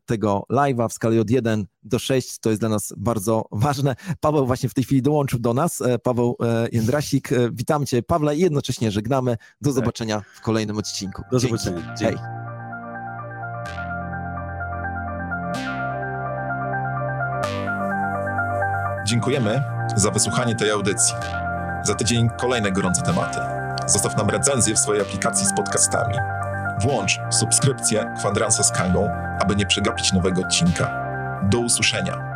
tego 0.06 0.46
live'a 0.52 0.90
w 0.90 0.94
skali 0.94 1.20
od 1.20 1.30
1 1.30 1.66
do 1.84 2.00
6. 2.00 2.40
To 2.40 2.50
jest 2.50 2.62
dla 2.62 2.70
nas 2.70 2.94
bardzo 2.98 3.46
ważne. 3.52 3.96
Paweł 4.20 4.46
właśnie 4.46 4.70
w 4.70 4.74
tej 4.74 4.84
chwili 4.84 5.02
dołączył 5.02 5.40
do 5.40 5.54
nas. 5.54 5.84
Paweł 6.04 6.38
Jędrasik. 6.72 7.30
Witam 7.52 7.86
Cię, 7.86 8.04
Pawle, 8.04 8.36
i 8.36 8.40
jednocześnie 8.40 8.92
żegnamy. 8.92 9.38
Do 9.62 9.70
tak. 9.70 9.76
zobaczenia 9.76 10.22
w 10.36 10.42
kolejnym 10.42 10.78
odcinku. 10.78 11.22
Do 11.32 11.40
Dzięki. 11.40 11.58
zobaczenia. 11.58 11.96
Dzięki. 11.96 12.18
Hej. 12.24 12.43
Dziękujemy 19.06 19.64
za 19.96 20.12
wysłuchanie 20.12 20.56
tej 20.56 20.72
audycji. 20.72 21.16
Za 21.84 21.96
tydzień 21.96 22.30
kolejne 22.38 22.72
gorące 22.72 23.02
tematy. 23.02 23.40
Zostaw 23.88 24.18
nam 24.18 24.30
recenzję 24.30 24.76
w 24.76 24.80
swojej 24.80 25.02
aplikacji 25.02 25.48
z 25.48 25.54
podcastami. 25.54 26.16
Włącz 26.82 27.20
subskrypcję 27.30 28.14
Kwadransa 28.18 28.64
z 28.64 28.72
Kangą, 28.72 29.10
aby 29.40 29.56
nie 29.56 29.66
przegapić 29.66 30.14
nowego 30.14 30.42
odcinka. 30.42 31.04
Do 31.44 31.60
usłyszenia. 31.60 32.33